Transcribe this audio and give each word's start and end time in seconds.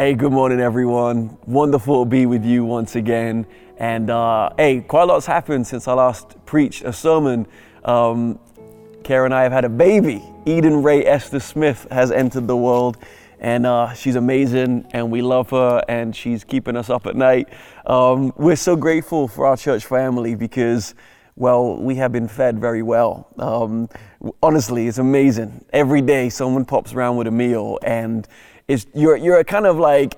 Hey, 0.00 0.14
good 0.14 0.32
morning, 0.32 0.60
everyone. 0.60 1.36
Wonderful 1.44 2.04
to 2.04 2.08
be 2.08 2.24
with 2.24 2.42
you 2.42 2.64
once 2.64 2.96
again. 2.96 3.44
And 3.76 4.08
uh, 4.08 4.48
hey, 4.56 4.80
quite 4.80 5.02
a 5.02 5.04
lot's 5.04 5.26
happened 5.26 5.66
since 5.66 5.86
I 5.86 5.92
last 5.92 6.42
preached 6.46 6.84
a 6.84 6.92
sermon. 6.94 7.46
Um, 7.84 8.38
Kara 9.04 9.26
and 9.26 9.34
I 9.34 9.42
have 9.42 9.52
had 9.52 9.66
a 9.66 9.68
baby. 9.68 10.24
Eden 10.46 10.82
Ray 10.82 11.04
Esther 11.04 11.38
Smith 11.38 11.86
has 11.90 12.10
entered 12.10 12.46
the 12.46 12.56
world, 12.56 12.96
and 13.40 13.66
uh, 13.66 13.92
she's 13.92 14.16
amazing, 14.16 14.86
and 14.92 15.10
we 15.10 15.20
love 15.20 15.50
her, 15.50 15.84
and 15.86 16.16
she's 16.16 16.44
keeping 16.44 16.76
us 16.76 16.88
up 16.88 17.06
at 17.06 17.14
night. 17.14 17.50
Um, 17.84 18.32
we're 18.38 18.56
so 18.56 18.76
grateful 18.76 19.28
for 19.28 19.44
our 19.44 19.58
church 19.58 19.84
family 19.84 20.34
because 20.34 20.94
well, 21.36 21.76
we 21.76 21.94
have 21.96 22.12
been 22.12 22.28
fed 22.28 22.58
very 22.58 22.82
well. 22.82 23.28
Um, 23.38 23.88
honestly, 24.42 24.88
it's 24.88 24.98
amazing. 24.98 25.64
Every 25.72 26.02
day, 26.02 26.28
someone 26.28 26.64
pops 26.64 26.92
around 26.92 27.16
with 27.16 27.26
a 27.26 27.30
meal, 27.30 27.78
and 27.82 28.26
you're, 28.94 29.16
you're 29.16 29.42
kind 29.44 29.66
of 29.66 29.78
like 29.78 30.14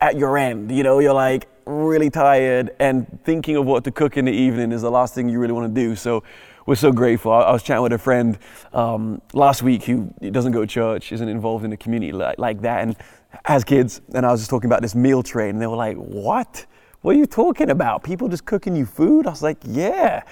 at 0.00 0.16
your 0.16 0.36
end. 0.36 0.70
You 0.70 0.82
know, 0.82 0.98
you're 0.98 1.14
like 1.14 1.48
really 1.66 2.10
tired, 2.10 2.74
and 2.80 3.06
thinking 3.24 3.56
of 3.56 3.66
what 3.66 3.84
to 3.84 3.92
cook 3.92 4.16
in 4.16 4.24
the 4.24 4.32
evening 4.32 4.72
is 4.72 4.82
the 4.82 4.90
last 4.90 5.14
thing 5.14 5.28
you 5.28 5.38
really 5.38 5.52
want 5.52 5.72
to 5.72 5.80
do. 5.80 5.94
So, 5.94 6.24
we're 6.66 6.74
so 6.76 6.92
grateful. 6.92 7.32
I, 7.32 7.50
was 7.50 7.62
chatting 7.62 7.82
with 7.82 7.92
a 7.92 7.98
friend 7.98 8.38
um, 8.72 9.20
last 9.32 9.62
week 9.62 9.84
who 9.84 10.12
doesn't 10.30 10.52
go 10.52 10.60
to 10.60 10.66
church, 10.66 11.12
isn't 11.12 11.28
involved 11.28 11.64
in 11.64 11.72
a 11.72 11.76
community 11.76 12.12
like, 12.12 12.38
like 12.38 12.60
that, 12.62 12.82
and 12.82 12.96
has 13.44 13.64
kids. 13.64 14.00
And 14.14 14.24
I 14.24 14.30
was 14.30 14.40
just 14.40 14.50
talking 14.50 14.68
about 14.68 14.82
this 14.82 14.94
meal 14.94 15.22
train, 15.22 15.50
and 15.50 15.62
they 15.62 15.66
were 15.66 15.76
like, 15.76 15.96
"What? 15.96 16.66
What 17.00 17.16
are 17.16 17.18
you 17.18 17.26
talking 17.26 17.70
about? 17.70 18.04
People 18.04 18.28
just 18.28 18.44
cooking 18.44 18.76
you 18.76 18.86
food?" 18.86 19.26
I 19.26 19.30
was 19.30 19.42
like, 19.42 19.58
"Yeah." 19.64 20.22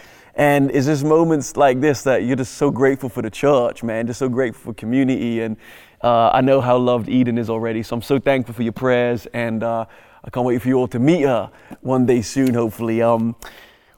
And 0.40 0.70
it's 0.70 0.86
just 0.86 1.04
moments 1.04 1.58
like 1.58 1.82
this 1.82 2.02
that 2.04 2.24
you're 2.24 2.34
just 2.34 2.54
so 2.54 2.70
grateful 2.70 3.10
for 3.10 3.20
the 3.20 3.28
church, 3.28 3.82
man. 3.82 4.06
Just 4.06 4.20
so 4.20 4.28
grateful 4.30 4.72
for 4.72 4.74
community. 4.74 5.42
And 5.42 5.58
uh, 6.00 6.30
I 6.30 6.40
know 6.40 6.62
how 6.62 6.78
loved 6.78 7.10
Eden 7.10 7.36
is 7.36 7.50
already. 7.50 7.82
So 7.82 7.94
I'm 7.94 8.00
so 8.00 8.18
thankful 8.18 8.54
for 8.54 8.62
your 8.62 8.72
prayers. 8.72 9.26
And 9.34 9.62
uh, 9.62 9.84
I 10.24 10.30
can't 10.30 10.46
wait 10.46 10.62
for 10.62 10.68
you 10.68 10.76
all 10.76 10.88
to 10.88 10.98
meet 10.98 11.24
her 11.24 11.50
one 11.82 12.06
day 12.06 12.22
soon, 12.22 12.54
hopefully. 12.54 13.02
Um, 13.02 13.36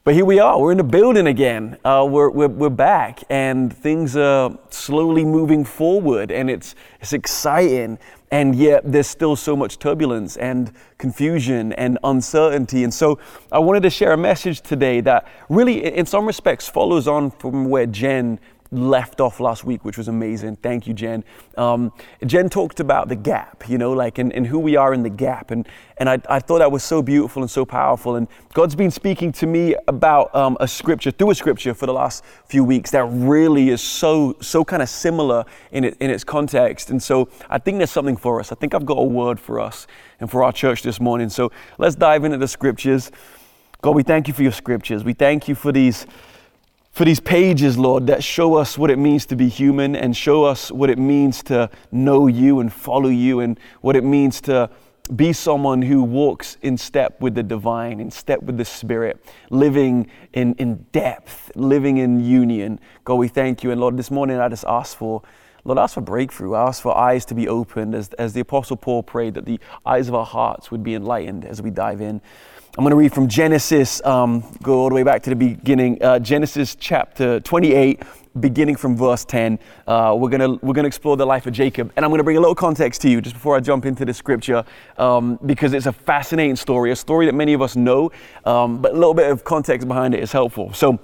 but 0.02 0.14
here 0.14 0.24
we 0.24 0.40
are. 0.40 0.60
We're 0.60 0.72
in 0.72 0.78
the 0.78 0.82
building 0.82 1.28
again. 1.28 1.78
Uh, 1.84 2.08
we're, 2.10 2.28
we're, 2.28 2.48
we're 2.48 2.70
back, 2.70 3.22
and 3.30 3.72
things 3.72 4.16
are 4.16 4.58
slowly 4.68 5.24
moving 5.24 5.64
forward, 5.64 6.32
and 6.32 6.50
it's, 6.50 6.74
it's 7.00 7.12
exciting 7.12 8.00
and 8.32 8.54
yet 8.54 8.80
there's 8.90 9.06
still 9.06 9.36
so 9.36 9.54
much 9.54 9.78
turbulence 9.78 10.38
and 10.38 10.72
confusion 10.96 11.74
and 11.74 11.98
uncertainty. 12.02 12.82
And 12.82 12.92
so 12.92 13.18
I 13.52 13.58
wanted 13.58 13.82
to 13.82 13.90
share 13.90 14.14
a 14.14 14.16
message 14.16 14.62
today 14.62 15.02
that 15.02 15.28
really, 15.50 15.84
in 15.84 16.06
some 16.06 16.26
respects, 16.26 16.66
follows 16.66 17.06
on 17.06 17.30
from 17.30 17.68
where 17.68 17.86
Jen 17.86 18.40
left 18.72 19.20
off 19.20 19.38
last 19.38 19.64
week, 19.64 19.84
which 19.84 19.98
was 19.98 20.08
amazing. 20.08 20.56
Thank 20.56 20.86
you, 20.86 20.94
Jen. 20.94 21.22
Um, 21.58 21.92
Jen 22.24 22.48
talked 22.48 22.80
about 22.80 23.08
the 23.08 23.14
gap, 23.14 23.68
you 23.68 23.76
know, 23.76 23.92
like, 23.92 24.18
and, 24.18 24.32
and 24.32 24.46
who 24.46 24.58
we 24.58 24.76
are 24.76 24.94
in 24.94 25.02
the 25.02 25.10
gap. 25.10 25.50
And, 25.50 25.68
and 25.98 26.08
I, 26.08 26.18
I 26.28 26.40
thought 26.40 26.58
that 26.60 26.72
was 26.72 26.82
so 26.82 27.02
beautiful 27.02 27.42
and 27.42 27.50
so 27.50 27.66
powerful. 27.66 28.16
And 28.16 28.26
God's 28.54 28.74
been 28.74 28.90
speaking 28.90 29.30
to 29.32 29.46
me 29.46 29.76
about 29.86 30.34
um, 30.34 30.56
a 30.58 30.66
scripture, 30.66 31.10
through 31.10 31.30
a 31.30 31.34
scripture 31.34 31.74
for 31.74 31.84
the 31.84 31.92
last 31.92 32.24
few 32.46 32.64
weeks 32.64 32.90
that 32.92 33.04
really 33.04 33.68
is 33.68 33.82
so, 33.82 34.36
so 34.40 34.64
kind 34.64 34.82
of 34.82 34.88
similar 34.88 35.44
in, 35.70 35.84
it, 35.84 35.96
in 36.00 36.10
its 36.10 36.24
context. 36.24 36.88
And 36.88 37.02
so 37.02 37.28
I 37.50 37.58
think 37.58 37.76
there's 37.76 37.90
something 37.90 38.16
for 38.16 38.40
us. 38.40 38.52
I 38.52 38.54
think 38.54 38.74
I've 38.74 38.86
got 38.86 38.98
a 38.98 39.04
word 39.04 39.38
for 39.38 39.60
us 39.60 39.86
and 40.18 40.30
for 40.30 40.42
our 40.42 40.52
church 40.52 40.82
this 40.82 40.98
morning. 40.98 41.28
So 41.28 41.52
let's 41.76 41.94
dive 41.94 42.24
into 42.24 42.38
the 42.38 42.48
scriptures. 42.48 43.12
God, 43.82 43.94
we 43.96 44.02
thank 44.02 44.28
you 44.28 44.34
for 44.34 44.42
your 44.42 44.52
scriptures. 44.52 45.04
We 45.04 45.12
thank 45.12 45.46
you 45.46 45.54
for 45.54 45.72
these 45.72 46.06
for 46.92 47.06
these 47.06 47.20
pages, 47.20 47.78
Lord, 47.78 48.06
that 48.08 48.22
show 48.22 48.54
us 48.54 48.76
what 48.76 48.90
it 48.90 48.98
means 48.98 49.24
to 49.26 49.36
be 49.36 49.48
human 49.48 49.96
and 49.96 50.14
show 50.14 50.44
us 50.44 50.70
what 50.70 50.90
it 50.90 50.98
means 50.98 51.42
to 51.44 51.70
know 51.90 52.26
you 52.26 52.60
and 52.60 52.70
follow 52.70 53.08
you 53.08 53.40
and 53.40 53.58
what 53.80 53.96
it 53.96 54.04
means 54.04 54.42
to 54.42 54.68
be 55.16 55.32
someone 55.32 55.82
who 55.82 56.02
walks 56.02 56.58
in 56.60 56.76
step 56.76 57.18
with 57.20 57.34
the 57.34 57.42
divine, 57.42 57.98
in 57.98 58.10
step 58.10 58.42
with 58.42 58.58
the 58.58 58.64
Spirit, 58.64 59.24
living 59.50 60.06
in, 60.34 60.54
in 60.54 60.86
depth, 60.92 61.50
living 61.56 61.96
in 61.96 62.20
union. 62.22 62.78
God, 63.04 63.14
we 63.14 63.28
thank 63.28 63.64
you. 63.64 63.70
And 63.70 63.80
Lord, 63.80 63.96
this 63.96 64.10
morning 64.10 64.38
I 64.38 64.48
just 64.48 64.64
ask 64.66 64.96
for, 64.96 65.22
Lord, 65.64 65.78
ask 65.78 65.94
for 65.94 66.00
breakthrough. 66.00 66.56
Ask 66.56 66.82
for 66.82 66.96
eyes 66.96 67.24
to 67.26 67.34
be 67.34 67.46
opened 67.46 67.94
as, 67.94 68.08
as 68.14 68.32
the 68.32 68.40
Apostle 68.40 68.76
Paul 68.76 69.02
prayed 69.02 69.34
that 69.34 69.44
the 69.44 69.60
eyes 69.86 70.08
of 70.08 70.14
our 70.14 70.26
hearts 70.26 70.70
would 70.72 70.82
be 70.82 70.94
enlightened 70.94 71.44
as 71.44 71.62
we 71.62 71.70
dive 71.70 72.00
in. 72.00 72.20
I'm 72.76 72.84
going 72.84 72.90
to 72.90 72.96
read 72.96 73.12
from 73.12 73.28
Genesis, 73.28 74.02
um, 74.04 74.42
go 74.62 74.78
all 74.78 74.88
the 74.88 74.94
way 74.94 75.02
back 75.02 75.22
to 75.24 75.30
the 75.30 75.36
beginning, 75.36 76.02
uh, 76.02 76.18
Genesis 76.18 76.74
chapter 76.74 77.38
28, 77.40 78.02
beginning 78.40 78.76
from 78.76 78.96
verse 78.96 79.24
10. 79.24 79.58
Uh, 79.86 80.16
we're 80.18 80.30
going 80.30 80.58
we're 80.62 80.72
gonna 80.72 80.88
explore 80.88 81.16
the 81.16 81.26
life 81.26 81.46
of 81.46 81.52
Jacob. 81.52 81.92
And 81.94 82.04
I'm 82.04 82.10
going 82.10 82.18
to 82.18 82.24
bring 82.24 82.38
a 82.38 82.40
little 82.40 82.54
context 82.54 83.02
to 83.02 83.10
you 83.10 83.20
just 83.20 83.34
before 83.36 83.56
I 83.56 83.60
jump 83.60 83.84
into 83.84 84.04
the 84.04 84.14
scripture, 84.14 84.64
um, 84.96 85.38
because 85.44 85.74
it's 85.74 85.86
a 85.86 85.92
fascinating 85.92 86.56
story, 86.56 86.90
a 86.90 86.96
story 86.96 87.26
that 87.26 87.34
many 87.34 87.52
of 87.52 87.62
us 87.62 87.76
know, 87.76 88.10
um, 88.46 88.80
but 88.80 88.92
a 88.92 88.94
little 88.94 89.14
bit 89.14 89.30
of 89.30 89.44
context 89.44 89.86
behind 89.86 90.14
it 90.14 90.20
is 90.20 90.32
helpful. 90.32 90.72
So, 90.72 90.98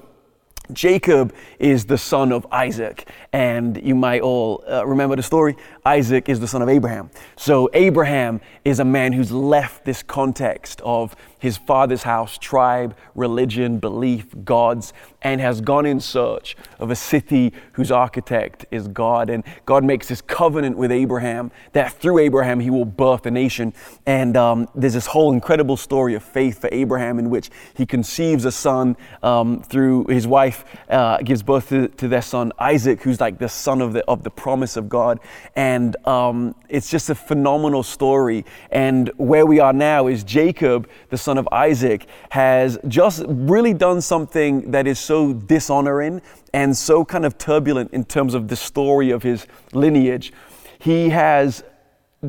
Jacob 0.73 1.35
is 1.59 1.87
the 1.87 1.99
son 1.99 2.33
of 2.33 2.47
Isaac, 2.51 3.09
and 3.33 3.81
you 3.83 3.95
might 3.95 4.21
all 4.21 4.65
uh, 4.69 4.87
remember 4.87 5.17
the 5.17 5.23
story. 5.23 5.57
Isaac 5.85 6.29
is 6.29 6.41
the 6.41 6.49
son 6.49 6.63
of 6.63 6.69
Abraham. 6.69 7.11
So, 7.37 7.71
Abraham 7.73 8.41
is 8.65 8.81
a 8.81 8.85
man 8.85 9.13
who's 9.13 9.33
left 9.33 9.85
this 9.85 10.03
context 10.03 10.81
of 10.83 11.17
his 11.39 11.57
father's 11.57 12.03
house, 12.03 12.39
tribe, 12.39 12.97
religion, 13.15 13.79
belief, 13.79 14.27
gods, 14.45 14.93
and 15.23 15.41
has 15.41 15.61
gone 15.61 15.85
in 15.85 15.99
search 16.01 16.57
of 16.79 16.91
a 16.91 16.97
city 16.97 17.53
whose 17.73 17.91
architect 17.91 18.65
is 18.71 18.87
God. 18.89 19.31
And 19.31 19.43
God 19.67 19.85
makes 19.85 20.09
this 20.09 20.21
covenant 20.21 20.77
with 20.77 20.93
Abraham 20.93 21.51
that 21.73 21.93
through 21.93 22.19
Abraham 22.19 22.61
he 22.61 22.71
will 22.71 22.85
birth 22.85 23.27
a 23.27 23.31
nation. 23.31 23.73
And 24.07 24.37
um, 24.37 24.69
there's 24.75 24.95
this 24.95 25.07
whole 25.07 25.33
incredible 25.33 25.77
story 25.77 26.15
of 26.15 26.23
faith 26.23 26.61
for 26.61 26.69
Abraham 26.71 27.19
in 27.19 27.31
which 27.31 27.51
he 27.75 27.85
conceives 27.85 28.45
a 28.45 28.53
son 28.53 28.97
um, 29.23 29.63
through 29.63 30.07
his 30.07 30.27
wife, 30.27 30.65
uh, 30.89 31.19
gives 31.19 31.43
birth 31.43 31.69
to, 31.71 31.89
to, 31.89 32.09
their 32.09 32.23
son 32.23 32.53
Isaac, 32.59 33.03
who's 33.03 33.21
like 33.21 33.39
the 33.39 33.49
son 33.49 33.83
of 33.83 33.93
the, 33.93 34.05
of 34.07 34.23
the 34.23 34.31
promise 34.31 34.77
of 34.77 34.89
God. 34.89 35.19
And 35.57 35.97
um, 36.07 36.55
it's 36.69 36.91
just 36.91 37.11
a 37.11 37.15
phenomenal 37.15 37.83
story. 37.83 38.45
And 38.71 39.11
where 39.17 39.47
we 39.47 39.59
are 39.59 39.73
now 39.73 40.07
is 40.07 40.23
Jacob, 40.23 40.89
the 41.11 41.19
son 41.29 41.37
of 41.37 41.47
Isaac, 41.53 42.07
has 42.31 42.79
just 42.89 43.23
really 43.29 43.75
done 43.75 44.01
something 44.01 44.71
that 44.71 44.87
is 44.87 44.99
so 44.99 45.35
dishonoring 45.35 46.23
and 46.55 46.75
so 46.75 47.05
kind 47.05 47.27
of 47.27 47.37
turbulent 47.37 47.93
in 47.93 48.05
terms 48.05 48.33
of 48.33 48.49
the 48.49 48.57
story 48.57 49.11
of 49.11 49.23
his 49.23 49.47
lineage. 49.75 50.33
He 50.79 51.11
has 51.11 51.63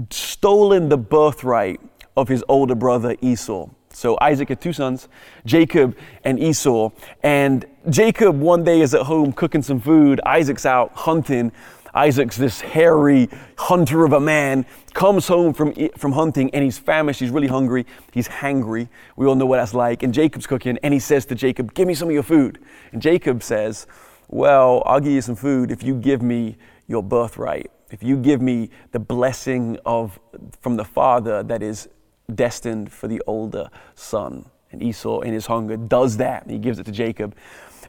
stolen 0.09 0.89
the 0.89 0.97
birthright 0.97 1.79
of 2.17 2.27
his 2.27 2.43
older 2.49 2.75
brother 2.75 3.15
Esau. 3.21 3.69
So 3.93 4.17
Isaac 4.21 4.49
had 4.49 4.59
two 4.59 4.73
sons, 4.73 5.07
Jacob 5.45 5.97
and 6.25 6.37
Esau. 6.37 6.89
And 7.23 7.65
Jacob 7.89 8.37
one 8.37 8.65
day 8.65 8.81
is 8.81 8.93
at 8.93 9.03
home 9.03 9.31
cooking 9.31 9.63
some 9.63 9.79
food. 9.79 10.19
Isaac's 10.25 10.65
out 10.65 10.91
hunting. 10.93 11.53
Isaac's 11.99 12.37
this 12.37 12.61
hairy 12.61 13.27
hunter 13.57 14.05
of 14.05 14.13
a 14.13 14.21
man, 14.21 14.65
comes 14.93 15.27
home 15.27 15.53
from, 15.53 15.73
from 15.97 16.13
hunting 16.13 16.49
and 16.53 16.63
he's 16.63 16.77
famished, 16.77 17.19
he's 17.19 17.29
really 17.29 17.47
hungry, 17.47 17.85
he's 18.13 18.29
hangry. 18.29 18.87
We 19.17 19.27
all 19.27 19.35
know 19.35 19.45
what 19.45 19.57
that's 19.57 19.73
like. 19.73 20.01
And 20.01 20.13
Jacob's 20.13 20.47
cooking 20.47 20.79
and 20.81 20.93
he 20.93 20.99
says 20.99 21.25
to 21.25 21.35
Jacob, 21.35 21.73
Give 21.73 21.89
me 21.89 21.93
some 21.93 22.07
of 22.07 22.13
your 22.13 22.23
food. 22.23 22.59
And 22.93 23.01
Jacob 23.01 23.43
says, 23.43 23.85
Well, 24.29 24.81
I'll 24.85 25.01
give 25.01 25.11
you 25.11 25.21
some 25.21 25.35
food 25.35 25.71
if 25.71 25.83
you 25.83 25.93
give 25.93 26.21
me 26.21 26.55
your 26.87 27.03
birthright, 27.03 27.69
if 27.91 28.01
you 28.01 28.15
give 28.15 28.41
me 28.41 28.69
the 28.93 28.99
blessing 28.99 29.77
of, 29.85 30.17
from 30.61 30.77
the 30.77 30.85
father 30.85 31.43
that 31.43 31.61
is 31.61 31.89
destined 32.33 32.93
for 32.93 33.09
the 33.09 33.21
older 33.27 33.69
son. 33.95 34.45
And 34.71 34.81
Esau, 34.81 35.19
in 35.19 35.33
his 35.33 35.47
hunger, 35.47 35.75
does 35.75 36.15
that. 36.15 36.49
He 36.49 36.59
gives 36.59 36.79
it 36.79 36.85
to 36.85 36.93
Jacob. 36.93 37.35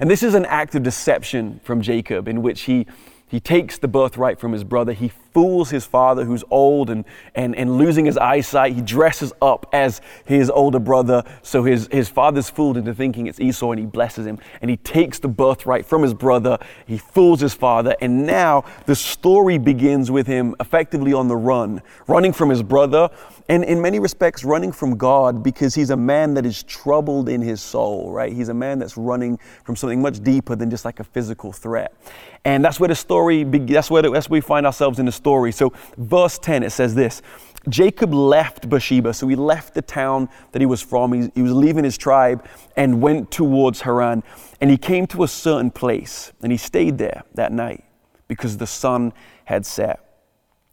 And 0.01 0.11
this 0.11 0.25
is 0.25 0.35
an 0.35 0.47
act 0.47 0.75
of 0.75 0.83
deception 0.83 1.61
from 1.63 1.81
Jacob 1.81 2.27
in 2.27 2.43
which 2.43 2.63
he 2.63 2.87
he 3.31 3.39
takes 3.39 3.79
the 3.79 3.89
birthright 3.89 4.41
from 4.41 4.53
his 4.53 4.65
brother. 4.65 4.93
He 4.93 5.09
fools 5.33 5.71
his 5.71 5.85
father, 5.85 6.25
who's 6.25 6.45
old 6.51 6.91
and, 6.91 7.05
and, 7.35 7.55
and 7.57 7.79
losing 7.79 8.05
his 8.05 8.17
eyesight. 8.19 8.75
He 8.75 8.83
dresses 8.83 9.33
up 9.41 9.67
as 9.73 10.01
his 10.25 10.51
older 10.51 10.79
brother. 10.79 11.23
So 11.43 11.65
his, 11.65 11.89
his 11.91 12.09
father's 12.09 12.51
fooled 12.51 12.77
into 12.77 12.95
thinking 12.95 13.27
it's 13.27 13.41
Esau 13.41 13.71
and 13.71 13.81
he 13.81 13.87
blesses 13.87 14.27
him. 14.27 14.39
And 14.61 14.71
he 14.71 14.77
takes 14.77 15.19
the 15.19 15.29
birthright 15.29 15.87
from 15.87 16.03
his 16.03 16.15
brother. 16.15 16.59
He 16.87 16.99
fools 16.99 17.41
his 17.41 17.55
father. 17.55 17.95
And 18.01 18.27
now 18.27 18.65
the 18.87 18.97
story 18.97 19.59
begins 19.59 20.11
with 20.11 20.27
him 20.27 20.55
effectively 20.61 21.13
on 21.13 21.29
the 21.29 21.37
run, 21.37 21.83
running 22.07 22.33
from 22.33 22.51
his 22.51 22.63
brother 22.63 23.11
and 23.51 23.65
in 23.65 23.83
many 23.83 23.99
respects 23.99 24.45
running 24.45 24.71
from 24.71 24.97
God 24.97 25.43
because 25.43 25.75
he's 25.75 25.91
a 25.91 25.97
man 25.97 26.35
that 26.35 26.47
is 26.47 26.63
troubled 26.63 27.29
in 27.29 27.41
his 27.41 27.61
soul, 27.61 28.13
right? 28.13 28.33
He's 28.33 28.49
a 28.49 28.55
man 28.55 28.79
that's 28.79 28.97
running 28.97 29.41
from 29.65 29.75
something 29.75 30.01
much 30.01 30.23
deeper 30.23 30.55
than 30.55 30.71
just 30.71 30.85
like 30.85 31.01
a 31.01 31.05
physical 31.05 31.53
threat. 31.53 31.93
And 32.45 32.65
that's 32.65 32.79
where 32.79 32.89
the 32.89 32.95
story, 32.95 33.43
that's 33.43 33.91
where, 33.91 34.03
that's 34.03 34.31
where 34.31 34.37
we 34.37 34.41
find 34.41 34.67
ourselves 34.67 35.01
in 35.01 35.07
the 35.07 35.13
story. 35.21 35.53
So, 35.53 35.73
verse 35.97 36.39
10, 36.39 36.63
it 36.63 36.71
says 36.71 36.95
this 36.95 37.23
Jacob 37.69 38.15
left 38.15 38.69
Beersheba, 38.69 39.13
so 39.13 39.29
he 39.29 39.37
left 39.37 39.75
the 39.75 39.83
town 39.83 40.29
that 40.53 40.61
he 40.61 40.67
was 40.67 40.81
from. 40.81 41.13
He, 41.13 41.31
he 41.35 41.43
was 41.43 41.53
leaving 41.53 41.85
his 41.85 41.99
tribe 41.99 42.47
and 42.77 43.03
went 43.03 43.31
towards 43.31 43.83
Haran. 43.83 44.23
And 44.61 44.71
he 44.71 44.79
came 44.79 45.07
to 45.09 45.23
a 45.23 45.29
certain 45.29 45.71
place 45.71 46.33
and 46.43 46.51
he 46.51 46.59
stayed 46.59 46.99
there 46.99 47.23
that 47.35 47.53
night 47.53 47.85
because 48.29 48.57
the 48.57 48.67
sun 48.67 49.13
had 49.45 49.67
set. 49.67 50.07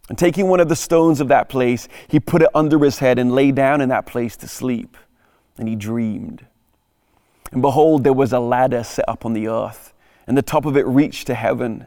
And 0.08 0.16
taking 0.16 0.48
one 0.48 0.60
of 0.60 0.70
the 0.70 0.76
stones 0.76 1.20
of 1.20 1.28
that 1.28 1.50
place, 1.50 1.88
he 2.08 2.18
put 2.18 2.40
it 2.40 2.48
under 2.54 2.78
his 2.78 2.98
head 2.98 3.18
and 3.18 3.32
lay 3.32 3.52
down 3.52 3.82
in 3.82 3.90
that 3.90 4.06
place 4.06 4.36
to 4.38 4.48
sleep. 4.48 4.96
And 5.58 5.68
he 5.68 5.76
dreamed. 5.76 6.46
And 7.52 7.60
behold, 7.60 8.04
there 8.04 8.12
was 8.12 8.32
a 8.32 8.40
ladder 8.40 8.82
set 8.84 9.06
up 9.08 9.24
on 9.26 9.32
the 9.32 9.48
earth, 9.48 9.92
and 10.26 10.36
the 10.36 10.42
top 10.42 10.64
of 10.66 10.76
it 10.76 10.86
reached 10.86 11.26
to 11.28 11.34
heaven. 11.34 11.86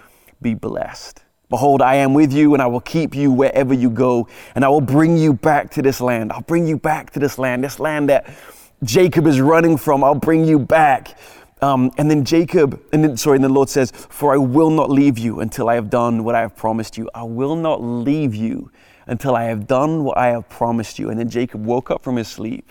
be 0.41 0.53
blessed. 0.53 1.23
Behold, 1.49 1.81
I 1.81 1.95
am 1.95 2.13
with 2.13 2.31
you, 2.31 2.53
and 2.53 2.61
I 2.61 2.67
will 2.67 2.81
keep 2.81 3.13
you 3.13 3.31
wherever 3.31 3.73
you 3.73 3.89
go, 3.89 4.27
and 4.55 4.63
I 4.63 4.69
will 4.69 4.81
bring 4.81 5.17
you 5.17 5.33
back 5.33 5.69
to 5.71 5.81
this 5.81 5.99
land. 5.99 6.31
I'll 6.31 6.41
bring 6.41 6.65
you 6.65 6.77
back 6.77 7.11
to 7.11 7.19
this 7.19 7.37
land, 7.37 7.63
this 7.63 7.79
land 7.79 8.09
that 8.09 8.33
Jacob 8.83 9.27
is 9.27 9.41
running 9.41 9.77
from. 9.77 10.03
I'll 10.03 10.15
bring 10.15 10.45
you 10.45 10.59
back. 10.59 11.17
Um, 11.61 11.91
and 11.97 12.09
then 12.09 12.25
Jacob, 12.25 12.81
and 12.91 13.03
then, 13.03 13.17
sorry, 13.17 13.35
and 13.35 13.43
the 13.43 13.49
Lord 13.49 13.69
says, 13.69 13.91
For 13.91 14.33
I 14.33 14.37
will 14.37 14.71
not 14.71 14.89
leave 14.89 15.19
you 15.19 15.41
until 15.41 15.69
I 15.69 15.75
have 15.75 15.89
done 15.89 16.23
what 16.23 16.35
I 16.35 16.41
have 16.41 16.55
promised 16.55 16.97
you. 16.97 17.09
I 17.13 17.23
will 17.23 17.55
not 17.55 17.83
leave 17.83 18.33
you 18.33 18.71
until 19.05 19.35
I 19.35 19.43
have 19.43 19.67
done 19.67 20.03
what 20.03 20.17
I 20.17 20.27
have 20.27 20.47
promised 20.49 20.97
you. 20.97 21.09
And 21.09 21.19
then 21.19 21.29
Jacob 21.29 21.65
woke 21.65 21.91
up 21.91 22.01
from 22.03 22.15
his 22.15 22.27
sleep 22.27 22.69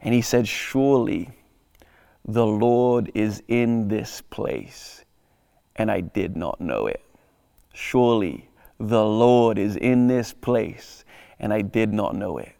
and 0.00 0.12
he 0.12 0.22
said, 0.22 0.48
Surely 0.48 1.30
the 2.24 2.46
Lord 2.46 3.10
is 3.14 3.42
in 3.48 3.88
this 3.88 4.22
place, 4.22 5.01
and 5.76 5.90
I 5.90 6.00
did 6.00 6.36
not 6.36 6.60
know 6.60 6.86
it. 6.86 7.02
Surely 7.72 8.48
the 8.78 9.04
Lord 9.04 9.58
is 9.58 9.76
in 9.76 10.06
this 10.06 10.32
place, 10.32 11.04
and 11.38 11.52
I 11.52 11.62
did 11.62 11.92
not 11.92 12.14
know 12.14 12.38
it 12.38 12.54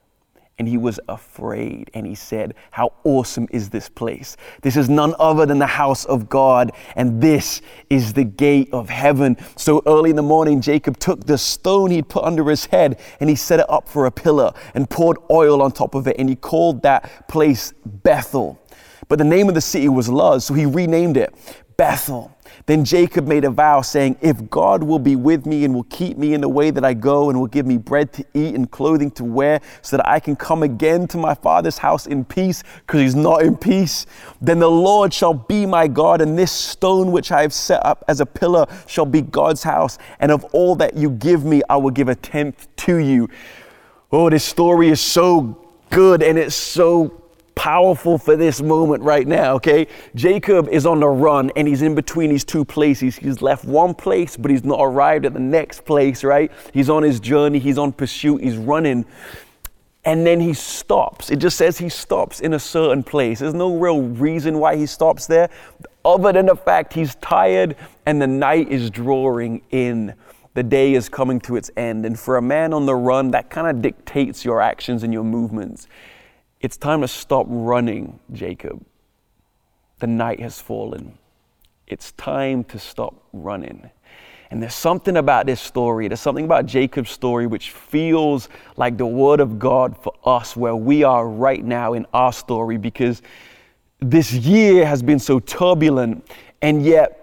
and 0.62 0.68
he 0.68 0.76
was 0.76 1.00
afraid. 1.08 1.90
And 1.92 2.06
he 2.06 2.14
said, 2.14 2.54
How 2.70 2.92
awesome 3.02 3.48
is 3.50 3.70
this 3.70 3.88
place? 3.88 4.36
This 4.60 4.76
is 4.76 4.88
none 4.88 5.12
other 5.18 5.44
than 5.44 5.58
the 5.58 5.66
house 5.66 6.04
of 6.04 6.28
God, 6.28 6.70
and 6.94 7.20
this 7.20 7.62
is 7.90 8.12
the 8.12 8.22
gate 8.22 8.68
of 8.72 8.88
heaven. 8.88 9.36
So 9.56 9.82
early 9.86 10.10
in 10.10 10.16
the 10.16 10.22
morning, 10.22 10.60
Jacob 10.60 10.98
took 10.98 11.26
the 11.26 11.36
stone 11.36 11.90
he'd 11.90 12.08
put 12.08 12.22
under 12.22 12.48
his 12.48 12.66
head 12.66 13.00
and 13.18 13.28
he 13.28 13.34
set 13.34 13.58
it 13.58 13.66
up 13.68 13.88
for 13.88 14.06
a 14.06 14.12
pillar 14.12 14.52
and 14.74 14.88
poured 14.88 15.16
oil 15.32 15.62
on 15.62 15.72
top 15.72 15.96
of 15.96 16.06
it, 16.06 16.14
and 16.18 16.28
he 16.28 16.36
called 16.36 16.82
that 16.82 17.26
place 17.26 17.72
Bethel. 17.84 18.60
But 19.08 19.18
the 19.18 19.24
name 19.24 19.48
of 19.48 19.56
the 19.56 19.60
city 19.60 19.88
was 19.88 20.08
Luz, 20.08 20.44
so 20.44 20.54
he 20.54 20.66
renamed 20.66 21.16
it 21.16 21.34
Bethel. 21.76 22.36
Then 22.66 22.84
Jacob 22.84 23.26
made 23.26 23.44
a 23.44 23.50
vow 23.50 23.82
saying, 23.82 24.16
If 24.20 24.50
God 24.50 24.82
will 24.82 24.98
be 24.98 25.16
with 25.16 25.46
me 25.46 25.64
and 25.64 25.74
will 25.74 25.84
keep 25.84 26.16
me 26.16 26.34
in 26.34 26.40
the 26.40 26.48
way 26.48 26.70
that 26.70 26.84
I 26.84 26.94
go 26.94 27.30
and 27.30 27.38
will 27.38 27.46
give 27.46 27.66
me 27.66 27.76
bread 27.76 28.12
to 28.14 28.24
eat 28.34 28.54
and 28.54 28.70
clothing 28.70 29.10
to 29.12 29.24
wear 29.24 29.60
so 29.82 29.96
that 29.96 30.08
I 30.08 30.20
can 30.20 30.36
come 30.36 30.62
again 30.62 31.06
to 31.08 31.18
my 31.18 31.34
father's 31.34 31.78
house 31.78 32.06
in 32.06 32.24
peace, 32.24 32.62
because 32.86 33.00
he's 33.00 33.14
not 33.14 33.42
in 33.42 33.56
peace, 33.56 34.06
then 34.40 34.58
the 34.58 34.70
Lord 34.70 35.12
shall 35.12 35.34
be 35.34 35.66
my 35.66 35.88
God, 35.88 36.20
and 36.20 36.38
this 36.38 36.52
stone 36.52 37.12
which 37.12 37.32
I 37.32 37.42
have 37.42 37.52
set 37.52 37.84
up 37.84 38.04
as 38.08 38.20
a 38.20 38.26
pillar 38.26 38.66
shall 38.86 39.06
be 39.06 39.22
God's 39.22 39.62
house. 39.62 39.98
And 40.20 40.30
of 40.30 40.44
all 40.46 40.74
that 40.76 40.96
you 40.96 41.10
give 41.10 41.44
me, 41.44 41.62
I 41.68 41.76
will 41.76 41.90
give 41.90 42.08
a 42.08 42.14
tenth 42.14 42.68
to 42.76 42.96
you. 42.96 43.28
Oh, 44.10 44.28
this 44.28 44.44
story 44.44 44.90
is 44.90 45.00
so 45.00 45.58
good 45.90 46.22
and 46.22 46.38
it's 46.38 46.54
so 46.54 47.21
powerful 47.54 48.18
for 48.18 48.36
this 48.36 48.60
moment 48.60 49.02
right 49.02 49.26
now, 49.26 49.54
okay? 49.54 49.86
Jacob 50.14 50.68
is 50.68 50.86
on 50.86 51.00
the 51.00 51.08
run 51.08 51.50
and 51.56 51.68
he's 51.68 51.82
in 51.82 51.94
between 51.94 52.30
these 52.30 52.44
two 52.44 52.64
places. 52.64 53.16
He's 53.16 53.42
left 53.42 53.64
one 53.64 53.94
place, 53.94 54.36
but 54.36 54.50
he's 54.50 54.64
not 54.64 54.80
arrived 54.80 55.26
at 55.26 55.34
the 55.34 55.40
next 55.40 55.84
place, 55.84 56.24
right? 56.24 56.50
He's 56.72 56.90
on 56.90 57.02
his 57.02 57.20
journey, 57.20 57.58
he's 57.58 57.78
on 57.78 57.92
pursuit, 57.92 58.42
he's 58.42 58.56
running. 58.56 59.04
And 60.04 60.26
then 60.26 60.40
he 60.40 60.52
stops. 60.52 61.30
It 61.30 61.36
just 61.36 61.56
says 61.56 61.78
he 61.78 61.88
stops 61.88 62.40
in 62.40 62.54
a 62.54 62.58
certain 62.58 63.04
place. 63.04 63.38
There's 63.38 63.54
no 63.54 63.76
real 63.76 64.02
reason 64.02 64.58
why 64.58 64.76
he 64.76 64.86
stops 64.86 65.26
there, 65.26 65.48
other 66.04 66.32
than 66.32 66.46
the 66.46 66.56
fact 66.56 66.92
he's 66.92 67.14
tired 67.16 67.76
and 68.06 68.20
the 68.20 68.26
night 68.26 68.68
is 68.68 68.90
drawing 68.90 69.62
in. 69.70 70.14
The 70.54 70.62
day 70.62 70.94
is 70.94 71.08
coming 71.08 71.40
to 71.42 71.56
its 71.56 71.70
end. 71.76 72.04
And 72.04 72.18
for 72.18 72.36
a 72.36 72.42
man 72.42 72.74
on 72.74 72.84
the 72.84 72.94
run, 72.94 73.30
that 73.30 73.48
kind 73.48 73.68
of 73.68 73.80
dictates 73.80 74.44
your 74.44 74.60
actions 74.60 75.02
and 75.02 75.12
your 75.12 75.24
movements. 75.24 75.86
It's 76.62 76.76
time 76.76 77.00
to 77.00 77.08
stop 77.08 77.46
running, 77.48 78.20
Jacob. 78.32 78.86
The 79.98 80.06
night 80.06 80.38
has 80.38 80.60
fallen. 80.60 81.18
It's 81.88 82.12
time 82.12 82.62
to 82.64 82.78
stop 82.78 83.20
running. 83.32 83.90
And 84.52 84.62
there's 84.62 84.74
something 84.74 85.16
about 85.16 85.46
this 85.46 85.60
story, 85.60 86.06
there's 86.08 86.20
something 86.20 86.44
about 86.44 86.66
Jacob's 86.66 87.10
story 87.10 87.46
which 87.48 87.72
feels 87.72 88.48
like 88.76 88.96
the 88.96 89.06
word 89.06 89.40
of 89.40 89.58
God 89.58 89.96
for 89.96 90.12
us 90.24 90.54
where 90.54 90.76
we 90.76 91.02
are 91.02 91.26
right 91.26 91.64
now 91.64 91.94
in 91.94 92.06
our 92.12 92.32
story 92.32 92.76
because 92.76 93.22
this 93.98 94.32
year 94.32 94.86
has 94.86 95.02
been 95.02 95.18
so 95.18 95.40
turbulent 95.40 96.30
and 96.60 96.84
yet 96.84 97.21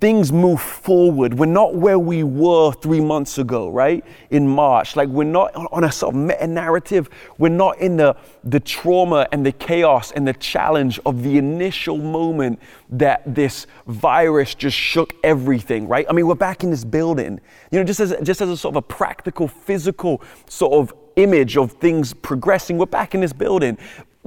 things 0.00 0.32
move 0.32 0.60
forward. 0.60 1.34
We're 1.34 1.46
not 1.46 1.74
where 1.74 1.98
we 1.98 2.22
were 2.22 2.72
three 2.72 3.00
months 3.00 3.36
ago, 3.38 3.68
right? 3.68 4.04
In 4.30 4.48
March. 4.48 4.96
Like 4.96 5.08
we're 5.08 5.24
not 5.24 5.54
on 5.54 5.84
a 5.84 5.92
sort 5.92 6.14
of 6.14 6.20
meta 6.20 6.46
narrative. 6.46 7.10
We're 7.36 7.50
not 7.50 7.78
in 7.78 7.96
the, 7.96 8.16
the 8.44 8.60
trauma 8.60 9.28
and 9.30 9.44
the 9.44 9.52
chaos 9.52 10.12
and 10.12 10.26
the 10.26 10.32
challenge 10.32 10.98
of 11.04 11.22
the 11.22 11.36
initial 11.36 11.98
moment 11.98 12.60
that 12.90 13.22
this 13.34 13.66
virus 13.86 14.54
just 14.54 14.76
shook 14.76 15.14
everything, 15.22 15.86
right? 15.86 16.06
I 16.08 16.12
mean, 16.12 16.26
we're 16.26 16.34
back 16.34 16.64
in 16.64 16.70
this 16.70 16.84
building. 16.84 17.38
You 17.70 17.78
know, 17.78 17.84
just 17.84 18.00
as, 18.00 18.14
just 18.22 18.40
as 18.40 18.48
a 18.48 18.56
sort 18.56 18.72
of 18.72 18.76
a 18.76 18.82
practical, 18.82 19.48
physical 19.48 20.22
sort 20.48 20.72
of 20.72 20.94
image 21.16 21.56
of 21.56 21.72
things 21.72 22.14
progressing, 22.14 22.78
we're 22.78 22.86
back 22.86 23.14
in 23.14 23.20
this 23.20 23.32
building. 23.32 23.76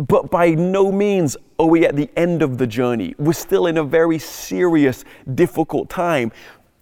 But 0.08 0.32
by 0.32 0.50
no 0.52 0.92
means 0.92 1.38
are 1.60 1.68
we 1.68 1.86
at 1.86 1.96
the 1.96 2.10
end 2.16 2.42
of 2.42 2.58
the 2.58 2.66
journey. 2.66 3.14
We're 3.20 3.34
still 3.34 3.68
in 3.68 3.78
a 3.78 3.84
very 3.84 4.18
serious, 4.18 5.06
difficult 5.36 5.90
time. 5.90 6.32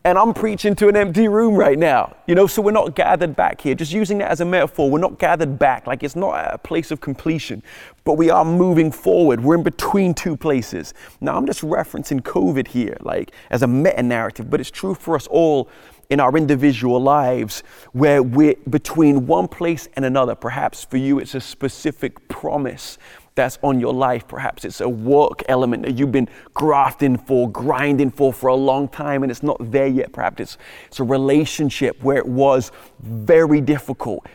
And 0.06 0.18
I'm 0.18 0.33
preaching 0.33 0.74
to 0.75 0.88
an 0.88 0.95
empty 0.95 1.27
room 1.27 1.56
right 1.56 1.77
now, 1.77 2.16
you 2.25 2.33
know, 2.33 2.48
so 2.48 2.62
we're 2.62 2.71
not 2.71 2.95
gathered 2.95 3.36
back 3.36 3.60
here. 3.60 3.75
Just 3.75 3.92
using 3.92 4.20
that 4.20 4.32
as 4.32 4.39
a 4.39 4.46
metaphor, 4.46 4.89
we're 4.89 5.00
not 5.00 5.20
gathered 5.20 5.60
back, 5.60 5.86
like 5.86 6.01
it's 6.03 6.15
not 6.15 6.53
a 6.53 6.58
place 6.58 6.91
of 6.91 7.01
completion, 7.01 7.62
but 8.05 8.13
we 8.13 8.29
are 8.29 8.46
moving 8.46 8.89
forward. 8.89 9.41
We're 9.44 9.55
in 9.55 9.63
between 9.63 10.13
two 10.13 10.38
places. 10.38 10.94
Now, 11.20 11.36
I'm 11.36 11.46
just 11.46 11.62
referencing 11.62 12.22
COVID 12.22 12.67
here, 12.67 12.96
like 13.01 13.34
as 13.50 13.62
a 13.62 13.67
meta 13.67 14.01
narrative, 14.01 14.50
but 14.50 14.62
it's 14.62 14.72
true 14.72 14.96
for 14.96 15.17
us 15.17 15.27
all 15.27 15.70
in 16.10 16.20
our 16.20 16.36
individual 16.36 17.00
lives 17.00 17.62
where 17.92 18.24
we're 18.24 18.56
between 18.70 19.28
one 19.28 19.48
place 19.48 19.88
and 19.94 20.04
another. 20.06 20.36
Perhaps 20.36 20.84
for 20.84 20.98
you, 20.98 21.20
it's 21.20 21.36
a 21.36 21.42
specific 21.42 22.28
promise 22.28 22.98
that's 23.36 23.60
on 23.63 23.80
your 23.80 23.94
life. 23.94 24.28
Perhaps 24.28 24.66
it's 24.66 24.82
a 24.82 24.89
work 24.89 25.44
element 25.48 25.84
that 25.84 25.98
you've 25.98 26.12
been 26.12 26.28
grafting 26.54 27.16
for, 27.16 27.50
grinding 27.50 28.12
for 28.12 28.34
for 28.34 28.48
a 28.48 28.56
long 28.56 28.88
time, 28.89 29.24
and 29.24 29.32
it's 29.32 29.44
not 29.44 29.58
there 29.72 29.88
yet. 29.88 30.12
Perhaps 30.12 30.42
it's, 30.42 30.58
it's 30.88 31.00
a 31.00 31.04
relationship 31.04 32.01
where 32.04 32.18
it 32.18 32.28
was 32.28 32.72
very 33.00 33.62
difficult, 33.62 34.25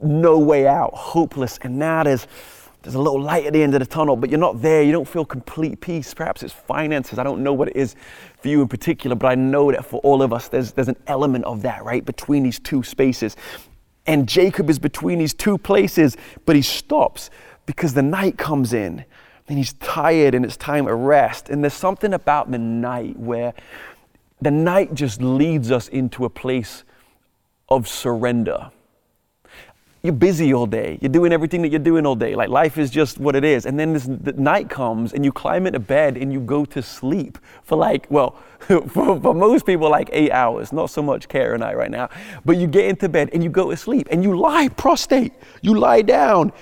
no 0.00 0.38
way 0.38 0.66
out, 0.66 0.94
hopeless, 0.94 1.58
and 1.62 1.78
now 1.78 2.04
there's 2.04 2.26
there's 2.84 2.96
a 2.96 3.00
little 3.00 3.20
light 3.20 3.46
at 3.46 3.54
the 3.54 3.62
end 3.62 3.74
of 3.74 3.80
the 3.80 3.86
tunnel, 3.86 4.14
but 4.14 4.28
you're 4.28 4.38
not 4.38 4.60
there. 4.60 4.82
You 4.82 4.92
don't 4.92 5.08
feel 5.08 5.24
complete 5.24 5.80
peace. 5.80 6.12
Perhaps 6.12 6.42
it's 6.42 6.52
finances. 6.52 7.18
I 7.18 7.22
don't 7.22 7.42
know 7.42 7.54
what 7.54 7.68
it 7.68 7.76
is 7.76 7.96
for 8.44 8.48
you 8.48 8.60
in 8.60 8.68
particular, 8.68 9.16
but 9.16 9.28
I 9.28 9.36
know 9.36 9.72
that 9.72 9.86
for 9.86 10.00
all 10.00 10.20
of 10.20 10.30
us, 10.30 10.48
there's, 10.48 10.72
there's 10.72 10.88
an 10.88 10.98
element 11.06 11.46
of 11.46 11.62
that, 11.62 11.82
right? 11.82 12.04
Between 12.04 12.42
these 12.42 12.58
two 12.58 12.82
spaces. 12.82 13.38
And 14.06 14.28
Jacob 14.28 14.68
is 14.68 14.78
between 14.78 15.18
these 15.18 15.32
two 15.32 15.56
places, 15.56 16.18
but 16.44 16.54
he 16.54 16.60
stops 16.60 17.30
because 17.64 17.94
the 17.94 18.02
night 18.02 18.36
comes 18.36 18.74
in 18.74 19.06
and 19.48 19.56
he's 19.56 19.72
tired 19.72 20.34
and 20.34 20.44
it's 20.44 20.58
time 20.58 20.84
to 20.84 20.94
rest. 20.94 21.48
And 21.48 21.64
there's 21.64 21.72
something 21.72 22.12
about 22.12 22.50
the 22.50 22.58
night 22.58 23.18
where 23.18 23.54
the 24.42 24.50
night 24.50 24.92
just 24.92 25.22
leads 25.22 25.70
us 25.70 25.88
into 25.88 26.26
a 26.26 26.28
place 26.28 26.84
of 27.70 27.88
surrender 27.88 28.70
you're 30.04 30.12
busy 30.12 30.52
all 30.52 30.66
day. 30.66 30.98
You're 31.00 31.10
doing 31.10 31.32
everything 31.32 31.62
that 31.62 31.70
you're 31.70 31.78
doing 31.78 32.04
all 32.04 32.14
day. 32.14 32.34
Like 32.34 32.50
life 32.50 32.76
is 32.76 32.90
just 32.90 33.18
what 33.18 33.34
it 33.34 33.42
is. 33.42 33.64
And 33.64 33.80
then 33.80 33.94
this 33.94 34.04
the 34.04 34.34
night 34.34 34.68
comes 34.68 35.14
and 35.14 35.24
you 35.24 35.32
climb 35.32 35.66
into 35.66 35.80
bed 35.80 36.18
and 36.18 36.30
you 36.30 36.40
go 36.40 36.66
to 36.66 36.82
sleep 36.82 37.38
for 37.62 37.76
like, 37.76 38.06
well, 38.10 38.36
for, 38.58 39.18
for 39.18 39.34
most 39.34 39.64
people, 39.64 39.88
like 39.88 40.10
eight 40.12 40.30
hours. 40.30 40.74
Not 40.74 40.90
so 40.90 41.00
much 41.00 41.26
Kara 41.26 41.54
and 41.54 41.64
I 41.64 41.72
right 41.72 41.90
now. 41.90 42.10
But 42.44 42.58
you 42.58 42.66
get 42.66 42.84
into 42.84 43.08
bed 43.08 43.30
and 43.32 43.42
you 43.42 43.48
go 43.48 43.70
to 43.70 43.76
sleep 43.78 44.08
and 44.10 44.22
you 44.22 44.38
lie 44.38 44.68
prostrate. 44.68 45.32
You 45.62 45.78
lie 45.78 46.02
down 46.02 46.52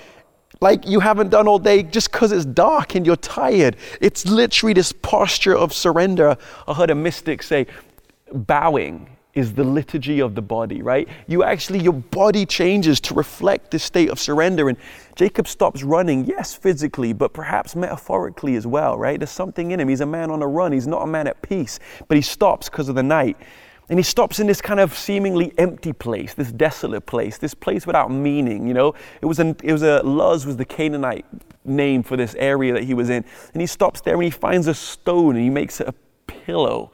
like 0.61 0.87
you 0.87 1.01
haven't 1.01 1.29
done 1.29 1.45
all 1.45 1.59
day 1.59 1.83
just 1.83 2.13
because 2.13 2.31
it's 2.31 2.45
dark 2.45 2.95
and 2.95 3.05
you're 3.05 3.17
tired. 3.17 3.75
It's 3.99 4.25
literally 4.25 4.71
this 4.71 4.93
posture 4.93 5.57
of 5.57 5.73
surrender. 5.73 6.37
I 6.65 6.73
heard 6.73 6.91
a 6.91 6.95
mystic 6.95 7.43
say, 7.43 7.67
bowing 8.31 9.09
is 9.33 9.53
the 9.53 9.63
liturgy 9.63 10.19
of 10.19 10.35
the 10.35 10.41
body, 10.41 10.81
right? 10.81 11.07
You 11.27 11.43
actually, 11.43 11.79
your 11.79 11.93
body 11.93 12.45
changes 12.45 12.99
to 13.01 13.13
reflect 13.15 13.71
this 13.71 13.83
state 13.83 14.09
of 14.09 14.19
surrender. 14.19 14.69
And 14.69 14.77
Jacob 15.15 15.47
stops 15.47 15.81
running, 15.83 16.25
yes, 16.25 16.53
physically, 16.53 17.13
but 17.13 17.33
perhaps 17.33 17.75
metaphorically 17.75 18.55
as 18.55 18.67
well, 18.67 18.97
right? 18.97 19.19
There's 19.19 19.31
something 19.31 19.71
in 19.71 19.79
him. 19.79 19.87
He's 19.87 20.01
a 20.01 20.05
man 20.05 20.29
on 20.29 20.41
a 20.41 20.47
run, 20.47 20.71
he's 20.71 20.87
not 20.87 21.01
a 21.01 21.07
man 21.07 21.27
at 21.27 21.41
peace, 21.41 21.79
but 22.07 22.15
he 22.15 22.21
stops 22.21 22.69
because 22.69 22.89
of 22.89 22.95
the 22.95 23.03
night. 23.03 23.37
And 23.89 23.99
he 23.99 24.03
stops 24.03 24.39
in 24.39 24.47
this 24.47 24.61
kind 24.61 24.79
of 24.79 24.97
seemingly 24.97 25.51
empty 25.57 25.93
place, 25.93 26.33
this 26.33 26.51
desolate 26.51 27.05
place, 27.05 27.37
this 27.37 27.53
place 27.53 27.85
without 27.85 28.09
meaning. 28.09 28.65
You 28.65 28.73
know, 28.73 28.95
it 29.21 29.25
was 29.25 29.39
an, 29.39 29.57
it 29.61 29.73
was 29.73 29.83
a 29.83 30.01
Luz 30.03 30.45
was 30.45 30.57
the 30.57 30.65
Canaanite 30.65 31.25
name 31.65 32.01
for 32.01 32.15
this 32.15 32.33
area 32.35 32.73
that 32.73 32.83
he 32.85 32.93
was 32.93 33.09
in, 33.09 33.25
and 33.53 33.61
he 33.61 33.67
stops 33.67 33.99
there 34.01 34.13
and 34.13 34.23
he 34.23 34.29
finds 34.29 34.67
a 34.67 34.73
stone 34.73 35.35
and 35.35 35.43
he 35.43 35.49
makes 35.49 35.81
it 35.81 35.87
a 35.87 35.93
pillow 36.27 36.91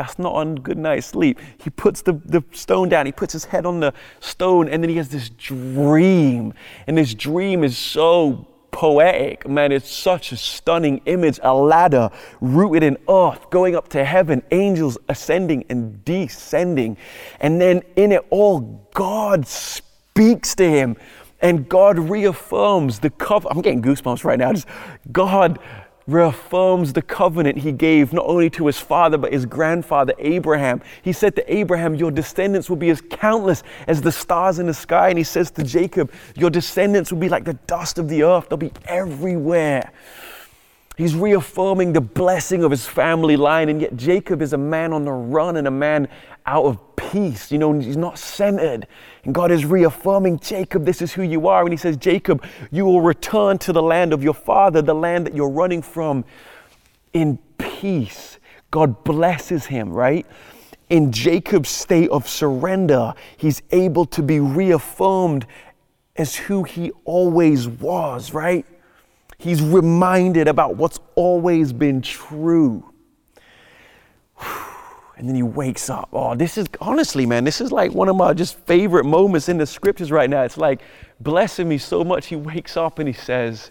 that's 0.00 0.18
not 0.18 0.40
a 0.40 0.54
good 0.54 0.78
night's 0.78 1.06
sleep. 1.06 1.38
He 1.58 1.68
puts 1.68 2.00
the, 2.00 2.14
the 2.24 2.42
stone 2.52 2.88
down, 2.88 3.04
he 3.04 3.12
puts 3.12 3.34
his 3.34 3.44
head 3.44 3.66
on 3.66 3.80
the 3.80 3.92
stone, 4.20 4.66
and 4.68 4.82
then 4.82 4.88
he 4.88 4.96
has 4.96 5.10
this 5.10 5.28
dream. 5.28 6.54
And 6.86 6.96
this 6.96 7.12
dream 7.14 7.62
is 7.62 7.76
so 7.76 8.48
poetic, 8.70 9.46
man. 9.46 9.72
It's 9.72 9.90
such 9.90 10.32
a 10.32 10.38
stunning 10.38 11.02
image. 11.04 11.38
A 11.42 11.52
ladder 11.52 12.10
rooted 12.40 12.82
in 12.82 12.96
earth, 13.10 13.50
going 13.50 13.76
up 13.76 13.88
to 13.88 14.02
heaven, 14.02 14.42
angels 14.52 14.96
ascending 15.10 15.66
and 15.68 16.02
descending. 16.04 16.96
And 17.40 17.60
then 17.60 17.82
in 17.96 18.12
it 18.12 18.24
all, 18.30 18.88
God 18.94 19.46
speaks 19.46 20.54
to 20.54 20.66
him 20.66 20.96
and 21.42 21.68
God 21.68 21.98
reaffirms 21.98 23.00
the 23.00 23.10
covenant. 23.10 23.56
I'm 23.56 23.62
getting 23.62 23.82
goosebumps 23.82 24.24
right 24.24 24.38
now. 24.38 24.52
Just 24.52 24.66
God 25.12 25.58
reaffirms 26.12 26.92
the 26.92 27.02
covenant 27.02 27.58
he 27.58 27.72
gave 27.72 28.12
not 28.12 28.26
only 28.26 28.50
to 28.50 28.66
his 28.66 28.78
father, 28.78 29.16
but 29.16 29.32
his 29.32 29.46
grandfather 29.46 30.12
Abraham. 30.18 30.80
He 31.02 31.12
said 31.12 31.36
to 31.36 31.54
Abraham, 31.54 31.94
Your 31.94 32.10
descendants 32.10 32.68
will 32.68 32.76
be 32.76 32.90
as 32.90 33.00
countless 33.00 33.62
as 33.86 34.00
the 34.00 34.12
stars 34.12 34.58
in 34.58 34.66
the 34.66 34.74
sky. 34.74 35.08
And 35.08 35.18
he 35.18 35.24
says 35.24 35.50
to 35.52 35.62
Jacob, 35.62 36.12
Your 36.36 36.50
descendants 36.50 37.12
will 37.12 37.20
be 37.20 37.28
like 37.28 37.44
the 37.44 37.54
dust 37.54 37.98
of 37.98 38.08
the 38.08 38.22
earth, 38.22 38.48
they'll 38.48 38.58
be 38.58 38.72
everywhere. 38.84 39.92
He's 41.00 41.14
reaffirming 41.14 41.94
the 41.94 42.02
blessing 42.02 42.62
of 42.62 42.70
his 42.70 42.84
family 42.84 43.34
line, 43.34 43.70
and 43.70 43.80
yet 43.80 43.96
Jacob 43.96 44.42
is 44.42 44.52
a 44.52 44.58
man 44.58 44.92
on 44.92 45.06
the 45.06 45.12
run 45.12 45.56
and 45.56 45.66
a 45.66 45.70
man 45.70 46.08
out 46.46 46.64
of 46.64 46.96
peace. 46.96 47.50
You 47.50 47.58
know, 47.58 47.78
he's 47.78 47.96
not 47.96 48.18
centered. 48.18 48.86
And 49.24 49.34
God 49.34 49.50
is 49.50 49.64
reaffirming, 49.64 50.38
Jacob, 50.40 50.84
this 50.84 51.02
is 51.02 51.12
who 51.12 51.22
you 51.22 51.48
are. 51.48 51.62
And 51.62 51.72
he 51.72 51.76
says, 51.76 51.96
Jacob, 51.96 52.44
you 52.70 52.84
will 52.84 53.00
return 53.00 53.58
to 53.58 53.72
the 53.72 53.82
land 53.82 54.12
of 54.12 54.22
your 54.22 54.34
father, 54.34 54.82
the 54.82 54.94
land 54.94 55.26
that 55.26 55.34
you're 55.34 55.50
running 55.50 55.82
from, 55.82 56.24
in 57.12 57.38
peace. 57.58 58.38
God 58.70 59.02
blesses 59.04 59.66
him, 59.66 59.90
right? 59.90 60.26
In 60.88 61.12
Jacob's 61.12 61.68
state 61.68 62.10
of 62.10 62.28
surrender, 62.28 63.14
he's 63.36 63.62
able 63.70 64.04
to 64.06 64.22
be 64.22 64.40
reaffirmed 64.40 65.46
as 66.16 66.36
who 66.36 66.64
he 66.64 66.90
always 67.04 67.66
was, 67.66 68.34
right? 68.34 68.66
He's 69.38 69.62
reminded 69.62 70.48
about 70.48 70.76
what's 70.76 70.98
always 71.14 71.72
been 71.72 72.02
true. 72.02 72.89
And 75.20 75.28
then 75.28 75.36
he 75.36 75.42
wakes 75.42 75.90
up. 75.90 76.08
Oh, 76.14 76.34
this 76.34 76.56
is 76.56 76.66
honestly, 76.80 77.26
man, 77.26 77.44
this 77.44 77.60
is 77.60 77.70
like 77.70 77.92
one 77.92 78.08
of 78.08 78.16
my 78.16 78.32
just 78.32 78.56
favorite 78.60 79.04
moments 79.04 79.50
in 79.50 79.58
the 79.58 79.66
scriptures 79.66 80.10
right 80.10 80.30
now. 80.30 80.44
It's 80.44 80.56
like 80.56 80.80
blessing 81.20 81.68
me 81.68 81.76
so 81.76 82.02
much. 82.02 82.28
He 82.28 82.36
wakes 82.36 82.74
up 82.74 82.98
and 82.98 83.06
he 83.06 83.12
says, 83.12 83.70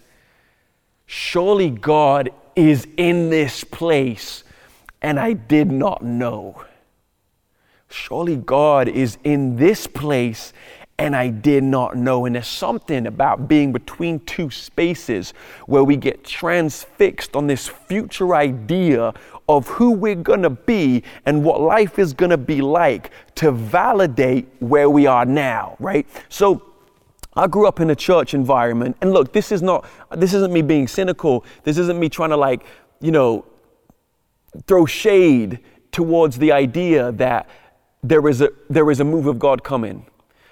Surely 1.08 1.72
God 1.72 2.30
is 2.56 2.88
in 2.98 3.32
this 3.32 3.64
place, 3.64 4.44
and 5.02 5.20
I 5.20 5.34
did 5.34 5.72
not 5.72 6.04
know. 6.04 6.64
Surely 7.90 8.36
God 8.36 8.88
is 8.88 9.18
in 9.24 9.56
this 9.56 9.88
place, 9.88 10.54
and 11.00 11.16
I 11.16 11.30
did 11.30 11.64
not 11.64 11.98
know. 11.98 12.26
And 12.28 12.36
there's 12.36 12.46
something 12.46 13.08
about 13.08 13.48
being 13.48 13.72
between 13.72 14.20
two 14.20 14.52
spaces 14.52 15.34
where 15.66 15.84
we 15.84 15.96
get 15.96 16.24
transfixed 16.24 17.36
on 17.36 17.48
this 17.48 17.68
future 17.68 18.36
idea 18.36 19.16
of 19.50 19.68
who 19.68 19.92
we're 19.92 20.14
going 20.14 20.44
to 20.44 20.52
be 20.52 21.04
and 21.26 21.44
what 21.44 21.60
life 21.60 21.98
is 21.98 22.14
going 22.14 22.30
to 22.30 22.38
be 22.38 22.62
like 22.62 23.10
to 23.34 23.52
validate 23.52 24.48
where 24.60 24.90
we 24.90 25.08
are 25.08 25.26
now, 25.26 25.76
right? 25.80 26.08
So, 26.30 26.64
I 27.36 27.48
grew 27.48 27.68
up 27.68 27.80
in 27.80 27.90
a 27.90 27.96
church 27.96 28.34
environment, 28.34 28.98
and 29.02 29.12
look, 29.14 29.34
this 29.34 29.52
is 29.52 29.62
not, 29.62 29.86
this 30.12 30.34
isn't 30.34 30.52
me 30.52 30.62
being 30.62 30.88
cynical. 30.88 31.46
This 31.64 31.78
isn't 31.78 32.00
me 32.00 32.10
trying 32.10 32.32
to, 32.32 32.38
like, 32.38 32.66
you 33.02 33.12
know, 33.12 33.46
throw 34.68 34.86
shade 34.86 35.60
towards 35.92 36.38
the 36.38 36.52
idea 36.52 37.12
that 37.14 37.50
there 38.04 38.28
is 38.28 38.42
a, 38.42 38.50
there 38.70 38.90
is 38.92 39.00
a 39.00 39.04
move 39.04 39.26
of 39.26 39.40
God 39.40 39.64
coming. 39.64 40.06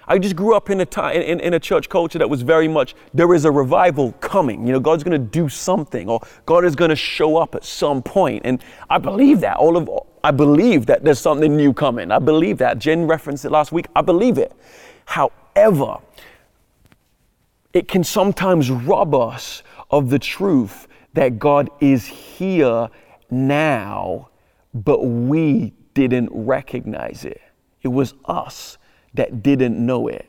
I 0.08 0.18
just 0.18 0.34
grew 0.34 0.54
up 0.54 0.70
in 0.70 0.80
a 0.80 0.86
time 0.86 1.16
in, 1.16 1.38
in 1.38 1.52
a 1.52 1.60
church 1.60 1.90
culture 1.90 2.18
that 2.18 2.28
was 2.28 2.40
very 2.40 2.66
much 2.66 2.94
there 3.12 3.34
is 3.34 3.44
a 3.44 3.52
revival 3.52 4.12
coming. 4.12 4.66
You 4.66 4.72
know, 4.72 4.80
God's 4.80 5.04
going 5.04 5.12
to 5.20 5.26
do 5.26 5.50
something, 5.50 6.08
or 6.08 6.20
God 6.46 6.64
is 6.64 6.74
going 6.74 6.88
to 6.88 6.96
show 6.96 7.36
up 7.36 7.54
at 7.54 7.62
some 7.62 8.02
point, 8.02 8.42
and 8.46 8.64
I 8.88 8.96
believe 8.96 9.40
that. 9.40 9.58
All 9.58 9.76
of 9.76 9.88
I 10.24 10.30
believe 10.30 10.86
that 10.86 11.04
there's 11.04 11.20
something 11.20 11.54
new 11.54 11.74
coming. 11.74 12.10
I 12.10 12.18
believe 12.18 12.58
that. 12.58 12.78
Jen 12.78 13.06
referenced 13.06 13.44
it 13.44 13.50
last 13.50 13.70
week. 13.70 13.86
I 13.94 14.00
believe 14.00 14.38
it. 14.38 14.52
However, 15.04 15.98
it 17.74 17.86
can 17.86 18.02
sometimes 18.02 18.70
rob 18.70 19.14
us 19.14 19.62
of 19.90 20.08
the 20.08 20.18
truth 20.18 20.88
that 21.12 21.38
God 21.38 21.68
is 21.80 22.06
here 22.06 22.88
now, 23.30 24.30
but 24.72 25.04
we 25.04 25.74
didn't 25.92 26.30
recognize 26.32 27.24
it. 27.24 27.40
It 27.82 27.88
was 27.88 28.14
us 28.24 28.77
that 29.18 29.42
didn't 29.42 29.84
know 29.84 30.08
it. 30.08 30.26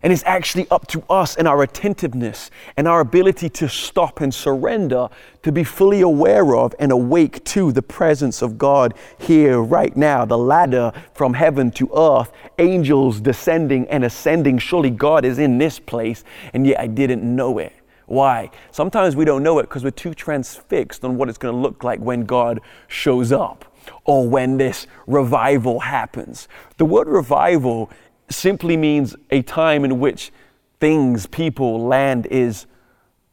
And 0.00 0.12
it's 0.12 0.22
actually 0.24 0.68
up 0.70 0.86
to 0.88 1.02
us 1.10 1.34
and 1.34 1.48
our 1.48 1.62
attentiveness 1.64 2.52
and 2.76 2.86
our 2.86 3.00
ability 3.00 3.48
to 3.50 3.68
stop 3.68 4.20
and 4.20 4.32
surrender 4.32 5.08
to 5.42 5.50
be 5.50 5.64
fully 5.64 6.02
aware 6.02 6.54
of 6.54 6.72
and 6.78 6.92
awake 6.92 7.42
to 7.46 7.72
the 7.72 7.82
presence 7.82 8.40
of 8.40 8.58
God 8.58 8.94
here 9.18 9.60
right 9.60 9.96
now. 9.96 10.24
The 10.24 10.38
ladder 10.38 10.92
from 11.14 11.34
heaven 11.34 11.72
to 11.72 11.90
earth, 11.94 12.30
angels 12.60 13.20
descending 13.20 13.88
and 13.88 14.04
ascending. 14.04 14.58
Surely 14.58 14.90
God 14.90 15.24
is 15.24 15.40
in 15.40 15.58
this 15.58 15.80
place, 15.80 16.22
and 16.52 16.64
yet 16.64 16.78
I 16.78 16.86
didn't 16.86 17.24
know 17.24 17.58
it. 17.58 17.72
Why? 18.06 18.50
Sometimes 18.70 19.16
we 19.16 19.24
don't 19.24 19.42
know 19.42 19.58
it 19.58 19.64
because 19.64 19.82
we're 19.82 19.90
too 19.90 20.14
transfixed 20.14 21.04
on 21.04 21.16
what 21.16 21.28
it's 21.28 21.38
going 21.38 21.52
to 21.52 21.60
look 21.60 21.82
like 21.82 21.98
when 21.98 22.24
God 22.24 22.60
shows 22.86 23.32
up 23.32 23.67
or 24.04 24.28
when 24.28 24.56
this 24.58 24.86
revival 25.06 25.80
happens. 25.80 26.48
The 26.76 26.84
word 26.84 27.08
revival 27.08 27.90
simply 28.30 28.76
means 28.76 29.16
a 29.30 29.42
time 29.42 29.84
in 29.84 30.00
which 30.00 30.32
things, 30.80 31.26
people, 31.26 31.86
land 31.86 32.26
is 32.26 32.66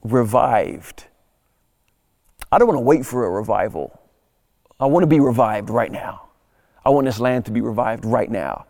revived. 0.03 1.05
I 2.51 2.57
don't 2.57 2.67
want 2.67 2.77
to 2.77 2.81
wait 2.83 3.05
for 3.05 3.25
a 3.25 3.29
revival. 3.29 3.99
I 4.79 4.85
want 4.85 5.03
to 5.03 5.07
be 5.07 5.19
revived 5.19 5.69
right 5.69 5.91
now. 5.91 6.29
I 6.85 6.89
want 6.89 7.05
this 7.05 7.19
land 7.19 7.45
to 7.45 7.51
be 7.51 7.61
revived 7.61 8.05
right 8.05 8.29
now. 8.29 8.65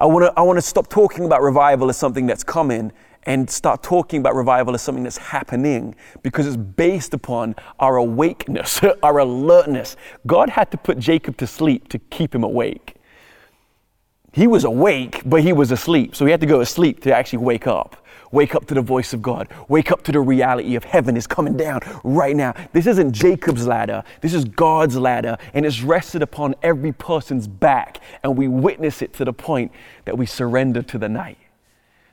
I 0.00 0.06
want 0.06 0.24
to, 0.24 0.32
I 0.36 0.42
want 0.42 0.56
to 0.56 0.62
stop 0.62 0.88
talking 0.88 1.24
about 1.24 1.42
revival 1.42 1.88
as 1.88 1.96
something 1.96 2.26
that's 2.26 2.42
coming 2.42 2.92
and 3.24 3.48
start 3.48 3.82
talking 3.82 4.20
about 4.20 4.34
revival 4.34 4.74
as 4.74 4.82
something 4.82 5.04
that's 5.04 5.16
happening 5.16 5.94
because 6.22 6.46
it's 6.46 6.56
based 6.56 7.14
upon 7.14 7.54
our 7.78 7.96
awakeness, 7.96 8.80
our 9.02 9.18
alertness. 9.18 9.96
God 10.26 10.50
had 10.50 10.70
to 10.72 10.76
put 10.76 10.98
Jacob 10.98 11.36
to 11.38 11.46
sleep 11.46 11.88
to 11.88 11.98
keep 11.98 12.34
him 12.34 12.44
awake. 12.44 12.96
He 14.32 14.46
was 14.46 14.64
awake, 14.64 15.22
but 15.26 15.42
he 15.42 15.52
was 15.52 15.70
asleep. 15.70 16.16
So 16.16 16.24
he 16.24 16.30
had 16.30 16.40
to 16.40 16.46
go 16.46 16.58
to 16.58 16.66
sleep 16.66 17.02
to 17.02 17.14
actually 17.14 17.40
wake 17.40 17.66
up. 17.66 17.98
Wake 18.30 18.54
up 18.54 18.64
to 18.68 18.74
the 18.74 18.80
voice 18.80 19.12
of 19.12 19.20
God. 19.20 19.46
Wake 19.68 19.92
up 19.92 20.02
to 20.04 20.12
the 20.12 20.20
reality 20.20 20.74
of 20.74 20.84
heaven 20.84 21.18
is 21.18 21.26
coming 21.26 21.54
down 21.54 21.80
right 22.02 22.34
now. 22.34 22.54
This 22.72 22.86
isn't 22.86 23.12
Jacob's 23.12 23.66
ladder. 23.66 24.02
This 24.22 24.32
is 24.32 24.46
God's 24.46 24.96
ladder, 24.96 25.36
and 25.52 25.66
it's 25.66 25.82
rested 25.82 26.22
upon 26.22 26.54
every 26.62 26.92
person's 26.92 27.46
back. 27.46 28.00
And 28.22 28.38
we 28.38 28.48
witness 28.48 29.02
it 29.02 29.12
to 29.14 29.26
the 29.26 29.34
point 29.34 29.70
that 30.06 30.16
we 30.16 30.24
surrender 30.24 30.80
to 30.80 30.96
the 30.96 31.10
night 31.10 31.36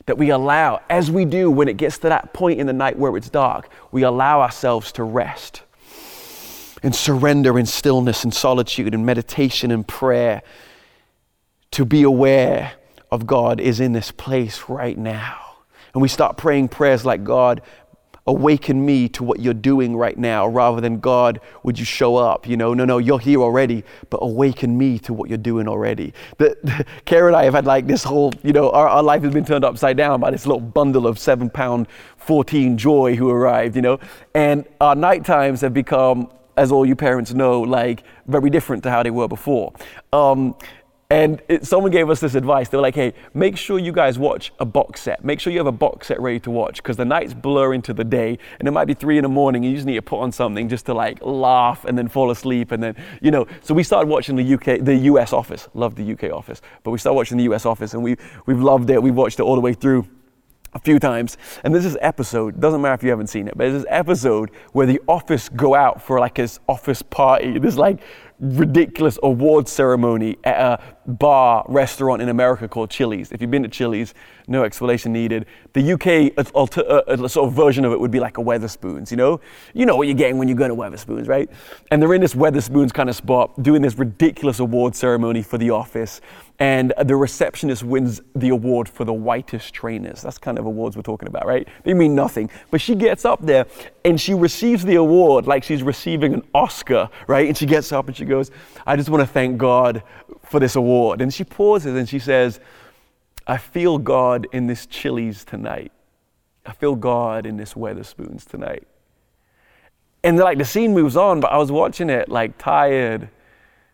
that 0.10 0.18
we 0.18 0.32
allow, 0.32 0.82
as 0.90 1.12
we 1.12 1.24
do 1.24 1.52
when 1.52 1.68
it 1.68 1.78
gets 1.78 2.00
to 2.00 2.10
that 2.10 2.34
point 2.34 2.60
in 2.60 2.66
the 2.66 2.74
night 2.74 2.98
where 2.98 3.16
it's 3.16 3.30
dark, 3.30 3.70
we 3.92 4.02
allow 4.02 4.42
ourselves 4.42 4.92
to 4.92 5.04
rest 5.04 5.62
and 6.82 6.96
surrender 6.96 7.60
in 7.60 7.68
stillness 7.68 8.24
and 8.24 8.34
solitude 8.34 8.96
and 8.96 9.06
meditation 9.06 9.70
and 9.70 9.88
prayer 9.88 10.42
to 11.70 11.86
be 11.86 12.02
aware 12.02 12.72
of 13.12 13.28
God 13.28 13.60
is 13.60 13.80
in 13.80 13.94
this 13.94 14.10
place 14.10 14.64
right 14.68 14.98
now. 14.98 15.38
And 15.94 16.02
we 16.02 16.08
start 16.08 16.38
praying 16.38 16.70
prayers 16.70 17.06
like, 17.06 17.24
God, 17.24 17.62
awaken 18.28 18.86
me 18.86 19.10
to 19.10 19.24
what 19.24 19.40
you're 19.40 19.54
doing 19.54 19.96
right 19.96 20.18
now 20.18 20.48
rather 20.48 20.82
than 20.82 21.00
God, 21.00 21.40
would 21.64 21.80
you 21.80 21.86
show 21.86 22.16
up? 22.16 22.48
You 22.48 22.58
know, 22.58 22.74
no, 22.74 22.86
no, 22.86 22.98
you're 22.98 23.20
here 23.20 23.42
already, 23.42 23.84
but 24.10 24.20
awaken 24.22 24.78
me 24.78 25.00
to 25.00 25.14
what 25.14 25.30
you're 25.30 25.38
doing 25.38 25.68
already. 25.68 26.14
The, 26.38 26.58
the, 26.64 26.86
and 27.28 27.36
I 27.36 27.44
have 27.44 27.54
had 27.54 27.66
like 27.66 27.88
this 27.88 28.04
whole, 28.04 28.32
you 28.44 28.54
know, 28.54 28.72
our, 28.72 28.88
our 28.88 29.04
life 29.04 29.24
has 29.24 29.34
been 29.34 29.46
turned 29.46 29.66
upside 29.66 29.98
down 29.98 30.20
by 30.20 30.32
this 30.32 30.46
little 30.46 30.62
bundle 30.62 31.08
of 31.08 31.20
seven 31.20 31.50
pound 31.50 31.88
14 32.18 32.78
joy 32.78 33.16
who 33.16 33.30
arrived, 33.30 33.76
you 33.76 33.82
know, 33.82 34.00
and 34.34 34.66
our 34.82 34.96
night 34.96 35.26
times 35.26 35.62
have 35.62 35.74
become, 35.74 36.32
as 36.58 36.72
all 36.72 36.86
you 36.86 36.96
parents 36.96 37.34
know, 37.34 37.62
like 37.62 38.04
very 38.28 38.50
different 38.50 38.84
to 38.84 38.92
how 38.92 39.02
they 39.04 39.12
were 39.12 39.28
before. 39.28 39.74
Um, 40.14 40.56
And 41.12 41.42
it, 41.48 41.66
someone 41.66 41.90
gave 41.90 42.08
us 42.12 42.20
this 42.20 42.36
advice. 42.36 42.70
They 42.70 42.78
were 42.78 42.84
like, 42.84 42.94
hey, 42.94 43.16
make 43.34 43.58
sure 43.58 43.80
you 43.80 43.92
guys 43.92 44.20
watch 44.20 44.54
a 44.60 44.66
box 44.66 45.02
set. 45.02 45.26
Make 45.26 45.40
sure 45.40 45.52
you 45.52 45.58
have 45.58 45.66
a 45.66 45.72
box 45.72 46.06
set 46.06 46.22
ready 46.22 46.40
to 46.42 46.52
watch 46.52 46.84
because 46.84 46.98
the 46.98 47.06
nights 47.06 47.34
blur 47.34 47.74
into 47.74 47.96
the 47.96 48.04
day 48.04 48.38
and 48.60 48.68
it 48.68 48.72
might 48.72 48.86
be 48.86 48.94
three 48.94 49.18
in 49.18 49.24
the 49.24 49.30
morning 49.30 49.66
and 49.66 49.72
you 49.72 49.78
just 49.78 49.88
need 49.88 49.96
to 49.96 50.04
put 50.04 50.20
on 50.20 50.32
something 50.32 50.70
just 50.70 50.86
to 50.86 50.94
like 50.94 51.18
laugh 51.24 51.84
and 51.86 51.98
then 51.98 52.08
fall 52.08 52.30
asleep. 52.30 52.72
And 52.72 52.84
then, 52.84 52.96
you 53.24 53.32
know, 53.32 53.48
so 53.62 53.74
we 53.74 53.82
started 53.82 54.08
watching 54.08 54.36
the 54.36 54.54
UK, 54.54 54.86
the 54.86 54.96
US 54.98 55.34
office. 55.34 55.68
Love 55.74 55.96
the 55.96 56.12
UK 56.12 56.32
office. 56.32 56.62
But 56.84 56.92
we 56.92 57.00
started 57.00 57.16
watching 57.16 57.40
the 57.40 57.46
US 57.56 57.66
office 57.66 57.96
and 57.96 58.04
we, 58.04 58.16
we've 58.46 58.62
loved 58.62 58.92
it. 58.92 59.02
We've 59.02 59.16
watched 59.16 59.40
it 59.40 59.44
all 59.44 59.56
the 59.56 59.62
way 59.62 59.74
through 59.74 60.08
a 60.74 60.80
few 60.80 61.00
times. 61.00 61.38
And 61.64 61.74
there's 61.74 61.86
this 61.86 61.98
episode, 62.02 62.60
doesn't 62.60 62.82
matter 62.82 62.94
if 62.94 63.02
you 63.02 63.10
haven't 63.10 63.28
seen 63.28 63.48
it, 63.48 63.58
but 63.58 63.64
there's 63.64 63.82
this 63.82 63.92
episode 63.92 64.52
where 64.74 64.86
the 64.86 65.02
office 65.08 65.50
go 65.50 65.74
out 65.74 66.02
for 66.02 66.20
like 66.20 66.36
this 66.36 66.60
office 66.68 67.02
party. 67.02 67.58
This 67.58 67.78
like 67.78 68.00
ridiculous 68.40 69.20
award 69.24 69.68
ceremony 69.68 70.38
at 70.44 70.60
a 70.60 71.12
bar 71.12 71.66
restaurant 71.68 72.22
in 72.22 72.30
America 72.30 72.68
called 72.68 72.90
Chili's. 72.90 73.32
If 73.32 73.42
you've 73.42 73.52
been 73.52 73.64
to 73.64 73.70
Chili's, 73.70 74.14
no 74.48 74.64
explanation 74.64 75.12
needed. 75.12 75.46
The 75.74 75.94
UK 75.94 76.48
alter, 76.54 76.84
uh, 76.90 77.28
sort 77.28 77.48
of 77.48 77.54
version 77.54 77.84
of 77.86 77.92
it 77.92 78.00
would 78.00 78.12
be 78.12 78.20
like 78.20 78.38
a 78.38 78.42
Wetherspoons, 78.42 79.12
you 79.12 79.18
know? 79.18 79.42
You 79.74 79.86
know 79.86 79.96
what 79.96 80.08
you're 80.08 80.16
getting 80.16 80.38
when 80.38 80.48
you 80.48 80.56
go 80.56 80.68
to 80.68 80.76
Wetherspoons, 80.76 81.28
right? 81.28 81.50
And 81.92 82.02
they're 82.02 82.14
in 82.14 82.22
this 82.22 82.36
Wetherspoons 82.36 82.94
kind 82.94 83.10
of 83.10 83.16
spot 83.16 83.62
doing 83.62 83.82
this 83.82 83.98
ridiculous 83.98 84.60
award 84.60 84.96
ceremony 84.96 85.42
for 85.42 85.58
the 85.58 85.72
office 85.72 86.22
and 86.60 86.94
the 87.06 87.16
receptionist 87.16 87.84
wins 87.84 88.22
the 88.36 88.50
award 88.50 88.90
for 88.90 89.06
the 89.06 89.14
whitest 89.14 89.74
trainers. 89.74 90.22
That's 90.22 90.38
kind 90.38 90.60
of 90.60 90.66
awards 90.66 90.98
we're 90.98 91.04
talking 91.04 91.30
about, 91.30 91.46
right? 91.46 91.66
They 91.86 91.94
mean 91.94 92.16
nothing. 92.16 92.50
But 92.70 92.82
she 92.82 92.96
gets 92.96 93.24
up 93.24 93.40
there 93.42 93.66
and 94.04 94.20
she 94.20 94.34
receives 94.34 94.84
the 94.84 94.96
award 94.96 95.48
like 95.48 95.64
she's 95.64 95.84
receiving 95.84 96.34
an 96.34 96.44
Oscar, 96.54 97.10
right? 97.28 97.48
And 97.48 97.58
she 97.58 97.66
gets 97.66 97.94
up 97.94 98.08
and 98.08 98.16
she 98.16 98.26
goes, 98.26 98.52
I 98.86 98.98
just 98.98 99.08
want 99.08 99.22
to 99.22 99.28
thank 99.28 99.58
God 99.58 100.04
for 100.44 100.60
this 100.60 100.76
award. 100.76 101.22
And 101.22 101.34
she 101.34 101.46
pauses 101.46 101.96
and 101.96 102.10
she 102.10 102.20
says, 102.20 102.60
I 103.48 103.58
feel 103.58 103.98
God 103.98 104.46
in 104.52 104.68
this 104.68 104.86
Chili's 104.86 105.46
tonight. 105.46 105.94
I 106.66 106.74
feel 106.74 106.96
God 106.96 107.46
in 107.46 107.56
this 107.56 107.74
Wetherspoons 107.74 108.46
tonight. 108.46 108.86
And 110.26 110.38
like 110.38 110.58
the 110.58 110.66
scene 110.66 110.94
moves 110.94 111.16
on, 111.16 111.40
but 111.40 111.54
I 111.54 111.58
was 111.58 111.72
watching 111.72 112.10
it 112.10 112.28
like 112.28 112.58
tired, 112.58 113.30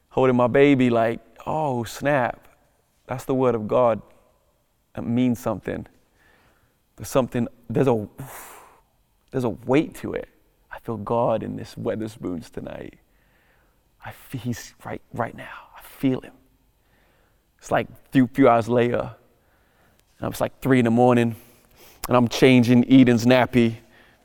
holding 0.10 0.36
my 0.36 0.48
baby, 0.48 0.90
like, 0.90 1.20
oh 1.46 1.84
snap 1.84 2.45
that's 3.08 3.26
the 3.26 3.36
word 3.36 3.56
of 3.56 3.68
God. 3.68 4.02
It 4.98 5.02
means 5.02 5.40
something. 5.40 5.86
There's 6.96 7.10
something, 7.10 7.48
there's 7.70 7.88
a, 7.88 8.08
there's 9.32 9.44
a 9.44 9.50
weight 9.50 9.96
to 9.96 10.14
it. 10.14 10.30
I 10.72 10.80
feel 10.80 10.98
God 10.98 11.44
in 11.44 11.56
this 11.56 11.76
Wetherspoons 11.76 12.50
tonight. 12.50 12.96
I 14.04 14.12
feel 14.12 14.42
he's 14.42 14.74
right, 14.84 15.02
right 15.14 15.36
now. 15.36 15.70
I 15.76 15.82
feel 15.82 16.22
him. 16.22 16.34
It's 17.58 17.72
like 17.72 17.90
a 17.90 18.12
few, 18.12 18.28
few 18.28 18.48
hours 18.48 18.70
later, 18.70 19.16
and 20.20 20.32
it's 20.32 20.40
like 20.40 20.62
three 20.62 20.80
in 20.80 20.86
the 20.86 20.92
morning, 20.92 21.36
and 22.08 22.16
I'm 22.16 22.28
changing 22.28 22.86
Eden's 22.92 23.26
nappy, 23.26 23.78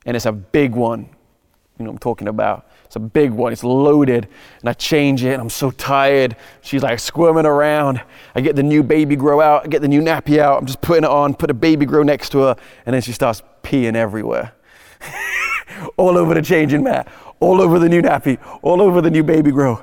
and 0.04 0.14
it's 0.14 0.26
a 0.26 0.32
big 0.32 0.72
one. 0.72 1.08
You 1.78 1.86
know 1.86 1.90
I'm 1.90 1.98
talking 1.98 2.28
about. 2.28 2.69
It's 2.90 2.96
a 2.96 2.98
big 2.98 3.30
one. 3.30 3.52
It's 3.52 3.62
loaded. 3.62 4.26
And 4.58 4.68
I 4.68 4.72
change 4.72 5.22
it. 5.22 5.34
And 5.34 5.40
I'm 5.40 5.48
so 5.48 5.70
tired. 5.70 6.34
She's 6.60 6.82
like 6.82 6.98
squirming 6.98 7.46
around. 7.46 8.02
I 8.34 8.40
get 8.40 8.56
the 8.56 8.64
new 8.64 8.82
baby 8.82 9.14
grow 9.14 9.40
out. 9.40 9.64
I 9.64 9.68
get 9.68 9.80
the 9.80 9.86
new 9.86 10.02
nappy 10.02 10.38
out. 10.40 10.58
I'm 10.58 10.66
just 10.66 10.80
putting 10.80 11.04
it 11.04 11.10
on, 11.10 11.34
put 11.34 11.52
a 11.52 11.54
baby 11.54 11.86
grow 11.86 12.02
next 12.02 12.30
to 12.30 12.40
her. 12.40 12.56
And 12.84 12.92
then 12.92 13.00
she 13.00 13.12
starts 13.12 13.44
peeing 13.62 13.94
everywhere. 13.94 14.54
all 15.96 16.18
over 16.18 16.34
the 16.34 16.42
changing 16.42 16.82
mat, 16.82 17.06
all 17.38 17.62
over 17.62 17.78
the 17.78 17.88
new 17.88 18.02
nappy, 18.02 18.40
all 18.60 18.82
over 18.82 19.00
the 19.00 19.10
new 19.10 19.22
baby 19.22 19.52
grow. 19.52 19.80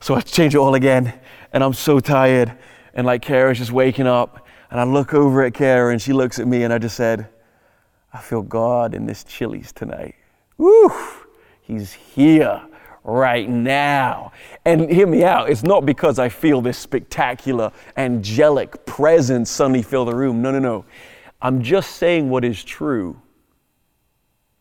So 0.00 0.14
I 0.14 0.20
change 0.20 0.54
it 0.54 0.58
all 0.58 0.76
again. 0.76 1.18
And 1.52 1.64
I'm 1.64 1.72
so 1.72 1.98
tired. 1.98 2.56
And 2.94 3.08
like 3.08 3.22
Kara's 3.22 3.58
just 3.58 3.72
waking 3.72 4.06
up. 4.06 4.46
And 4.70 4.78
I 4.78 4.84
look 4.84 5.14
over 5.14 5.42
at 5.42 5.52
Kara 5.52 5.90
and 5.90 6.00
she 6.00 6.12
looks 6.12 6.38
at 6.38 6.46
me 6.46 6.62
and 6.62 6.72
I 6.72 6.78
just 6.78 6.94
said, 6.94 7.28
I 8.12 8.20
feel 8.20 8.42
God 8.42 8.94
in 8.94 9.04
this 9.04 9.24
Chili's 9.24 9.72
tonight. 9.72 10.14
Woo! 10.58 10.92
He's 11.66 11.92
here 11.92 12.62
right 13.02 13.48
now. 13.48 14.32
And 14.64 14.88
hear 14.90 15.06
me 15.06 15.24
out, 15.24 15.50
it's 15.50 15.62
not 15.62 15.84
because 15.84 16.18
I 16.18 16.28
feel 16.28 16.60
this 16.60 16.78
spectacular, 16.78 17.72
angelic 17.96 18.86
presence 18.86 19.50
suddenly 19.50 19.82
fill 19.82 20.04
the 20.04 20.14
room. 20.14 20.42
No, 20.42 20.52
no, 20.52 20.58
no. 20.60 20.84
I'm 21.42 21.62
just 21.62 21.96
saying 21.96 22.30
what 22.30 22.44
is 22.44 22.62
true, 22.62 23.20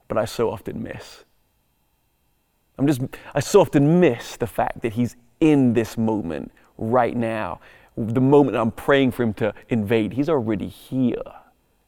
but 0.08 0.18
I 0.18 0.26
so 0.26 0.50
often 0.50 0.82
miss. 0.82 1.24
I'm 2.78 2.88
just, 2.88 3.02
I 3.34 3.40
so 3.40 3.62
often 3.62 4.00
miss 4.00 4.36
the 4.38 4.48
fact 4.48 4.82
that 4.82 4.94
He's 4.94 5.16
in 5.40 5.74
this 5.74 5.98
moment 5.98 6.52
right 6.78 7.16
now. 7.16 7.60
The 7.96 8.22
moment 8.22 8.58
I'm 8.58 8.72
praying 8.72 9.12
for 9.12 9.24
Him 9.24 9.34
to 9.36 9.54
invade, 9.70 10.14
He's 10.14 10.30
already 10.30 10.68
here. 10.68 11.22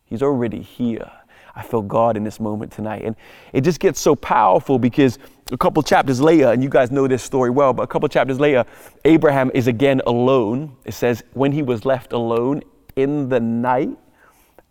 He's 0.06 0.22
already 0.22 0.62
here. 0.62 1.12
I 1.58 1.64
feel 1.64 1.82
God 1.82 2.16
in 2.16 2.24
this 2.24 2.40
moment 2.40 2.72
tonight. 2.72 3.04
And 3.04 3.16
it 3.52 3.62
just 3.62 3.80
gets 3.80 4.00
so 4.00 4.16
powerful 4.16 4.78
because 4.78 5.18
a 5.52 5.58
couple 5.58 5.82
chapters 5.82 6.22
later, 6.22 6.52
and 6.52 6.62
you 6.62 6.70
guys 6.70 6.92
know 6.92 7.08
this 7.08 7.24
story 7.24 7.50
well, 7.50 7.74
but 7.74 7.84
a 7.84 7.88
couple 7.88 8.08
chapters 8.10 8.40
later, 8.40 8.64
Abraham 9.06 9.50
is 9.54 9.68
again 9.68 10.02
alone. 10.06 10.76
It 10.86 10.94
says, 10.94 11.24
when 11.34 11.52
he 11.52 11.64
was 11.64 11.84
left 11.84 12.14
alone 12.14 12.62
in 12.96 13.28
the 13.28 13.40
night, 13.40 13.98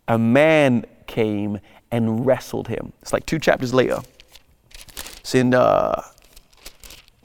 a 0.07 0.17
man 0.17 0.85
came 1.09 1.59
and 1.91 2.25
wrestled 2.25 2.69
him. 2.69 2.93
It's 3.03 3.13
like 3.13 3.27
two 3.27 3.41
chapters 3.41 3.75
later. 3.75 3.99
It's 5.19 5.35
in 5.35 5.55
uh, 5.55 6.03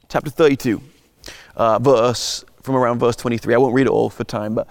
chapter 0.09 0.31
32, 0.31 0.81
uh, 1.55 1.77
verse 1.79 2.43
from 2.63 2.75
around 2.75 2.99
verse 2.99 3.15
23. 3.15 3.53
I 3.53 3.57
won't 3.57 3.75
read 3.75 3.87
it 3.87 3.91
all 3.91 4.09
for 4.09 4.23
time, 4.23 4.55
but 4.55 4.67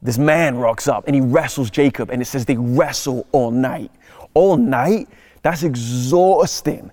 this 0.00 0.18
man 0.18 0.56
rocks 0.56 0.88
up 0.88 1.04
and 1.06 1.14
he 1.14 1.20
wrestles 1.20 1.70
Jacob, 1.70 2.10
and 2.10 2.20
it 2.20 2.24
says 2.24 2.44
they 2.44 2.56
wrestle 2.56 3.26
all 3.30 3.52
night 3.52 3.92
all 4.34 4.56
night, 4.56 5.08
that's 5.42 5.62
exhausting. 5.62 6.90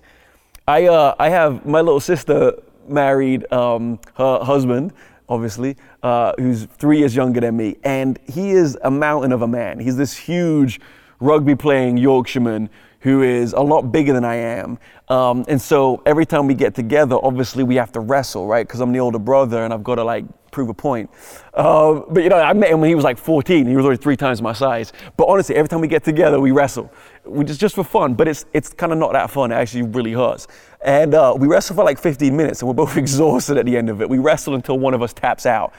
I, 0.66 0.86
uh, 0.86 1.14
I 1.18 1.28
have 1.28 1.66
my 1.66 1.80
little 1.80 2.00
sister 2.00 2.54
married 2.88 3.50
um, 3.52 3.98
her 4.14 4.40
husband, 4.40 4.92
obviously, 5.28 5.76
uh, 6.02 6.32
who's 6.38 6.64
three 6.64 6.98
years 6.98 7.14
younger 7.14 7.40
than 7.40 7.56
me, 7.56 7.76
and 7.84 8.18
he 8.28 8.50
is 8.50 8.76
a 8.82 8.90
mountain 8.90 9.32
of 9.32 9.42
a 9.42 9.48
man. 9.48 9.78
He's 9.78 9.96
this 9.96 10.16
huge 10.16 10.80
rugby 11.20 11.54
playing 11.54 11.96
Yorkshireman 11.96 12.70
who 13.00 13.22
is 13.22 13.52
a 13.54 13.60
lot 13.60 13.82
bigger 13.92 14.12
than 14.12 14.24
I 14.24 14.34
am. 14.36 14.78
Um, 15.08 15.44
and 15.48 15.60
so 15.60 16.02
every 16.04 16.26
time 16.26 16.46
we 16.46 16.54
get 16.54 16.74
together, 16.74 17.16
obviously 17.22 17.64
we 17.64 17.76
have 17.76 17.92
to 17.92 18.00
wrestle, 18.00 18.46
right? 18.46 18.66
Because 18.66 18.80
I'm 18.80 18.92
the 18.92 19.00
older 19.00 19.18
brother 19.18 19.64
and 19.64 19.72
I've 19.72 19.82
got 19.82 19.94
to 19.96 20.04
like 20.04 20.24
prove 20.50 20.68
a 20.68 20.74
point. 20.74 21.10
Uh, 21.54 22.00
but 22.10 22.22
you 22.22 22.28
know, 22.28 22.36
I 22.36 22.52
met 22.52 22.70
him 22.70 22.80
when 22.80 22.88
he 22.88 22.94
was 22.94 23.04
like 23.04 23.16
14. 23.16 23.66
He 23.66 23.74
was 23.74 23.84
already 23.86 24.02
three 24.02 24.16
times 24.16 24.42
my 24.42 24.52
size. 24.52 24.92
But 25.16 25.24
honestly, 25.28 25.56
every 25.56 25.68
time 25.68 25.80
we 25.80 25.88
get 25.88 26.04
together, 26.04 26.38
we 26.40 26.50
wrestle. 26.50 26.92
We 27.30 27.44
just 27.44 27.60
just 27.60 27.74
for 27.74 27.84
fun. 27.84 28.14
But 28.14 28.28
it's 28.28 28.44
it's 28.52 28.72
kind 28.72 28.92
of 28.92 28.98
not 28.98 29.12
that 29.12 29.30
fun. 29.30 29.52
It 29.52 29.56
actually 29.56 29.82
really 29.82 30.12
hurts. 30.12 30.48
And 30.82 31.14
uh, 31.14 31.34
we 31.38 31.46
wrestle 31.46 31.76
for 31.76 31.84
like 31.84 31.98
15 31.98 32.36
minutes, 32.36 32.62
and 32.62 32.68
we're 32.68 32.74
both 32.74 32.96
exhausted 33.04 33.56
at 33.56 33.66
the 33.66 33.76
end 33.76 33.88
of 33.90 34.00
it. 34.02 34.08
We 34.08 34.18
wrestle 34.18 34.54
until 34.54 34.78
one 34.78 34.94
of 34.94 35.02
us 35.02 35.12
taps 35.12 35.46
out, 35.46 35.72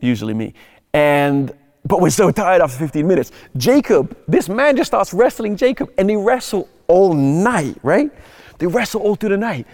usually 0.00 0.34
me. 0.34 0.54
And 0.92 1.52
but 1.84 2.00
we're 2.00 2.10
so 2.10 2.30
tired 2.30 2.60
after 2.62 2.78
15 2.78 3.06
minutes. 3.06 3.32
Jacob, 3.56 4.16
this 4.28 4.48
man 4.48 4.76
just 4.76 4.90
starts 4.90 5.14
wrestling 5.14 5.56
Jacob, 5.56 5.92
and 5.98 6.08
they 6.08 6.16
wrestle 6.16 6.68
all 6.88 7.14
night, 7.14 7.78
right? 7.82 8.10
They 8.58 8.66
wrestle 8.66 9.00
all 9.00 9.14
through 9.14 9.30
the 9.30 9.38
night. 9.38 9.66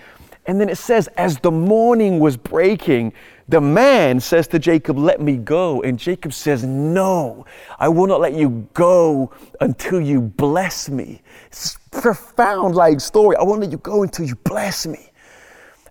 And 0.46 0.60
then 0.60 0.68
it 0.68 0.78
says, 0.78 1.08
as 1.16 1.38
the 1.38 1.50
morning 1.50 2.20
was 2.20 2.36
breaking, 2.36 3.12
the 3.48 3.60
man 3.60 4.18
says 4.20 4.48
to 4.48 4.58
Jacob, 4.58 4.98
Let 4.98 5.20
me 5.20 5.36
go. 5.36 5.82
And 5.82 5.98
Jacob 5.98 6.32
says, 6.32 6.64
No, 6.64 7.46
I 7.78 7.88
will 7.88 8.06
not 8.06 8.20
let 8.20 8.34
you 8.34 8.68
go 8.74 9.32
until 9.60 10.00
you 10.00 10.20
bless 10.20 10.88
me. 10.88 11.22
It's 11.46 11.76
a 11.76 12.00
profound 12.00 12.74
like 12.74 13.00
story. 13.00 13.36
I 13.36 13.42
won't 13.42 13.60
let 13.60 13.70
you 13.70 13.78
go 13.78 14.02
until 14.02 14.26
you 14.26 14.36
bless 14.36 14.86
me. 14.86 15.10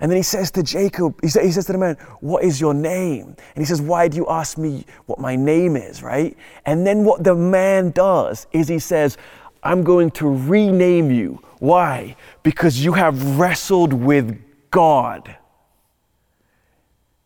And 0.02 0.12
then 0.12 0.18
he 0.18 0.24
says 0.24 0.52
to 0.52 0.64
Jacob, 0.64 1.18
he, 1.22 1.28
he 1.28 1.52
says 1.52 1.66
to 1.68 1.72
the 1.72 1.78
man, 1.78 1.96
What 2.20 2.44
is 2.44 2.60
your 2.60 2.74
name? 2.74 3.28
And 3.28 3.58
he 3.62 3.66
says, 3.66 3.82
Why 3.82 4.10
do 4.10 4.18
you 4.18 4.28
ask 4.28 4.58
me 4.58 4.86
what 5.06 5.20
my 5.20 5.36
name 5.36 5.78
is, 5.78 6.04
right? 6.04 6.36
And 6.66 6.86
then 6.86 7.06
what 7.06 7.24
the 7.24 7.36
man 7.36 7.92
does 7.92 8.48
is 8.52 8.68
he 8.68 8.80
says, 8.80 9.18
I'm 9.64 9.84
going 9.84 10.12
to 10.12 10.28
rename 10.30 11.10
you. 11.10 11.42
Why? 11.66 12.16
Because 12.44 12.86
you 12.86 12.94
have 12.94 13.40
wrestled 13.40 13.92
with 13.92 14.40
God. 14.70 15.36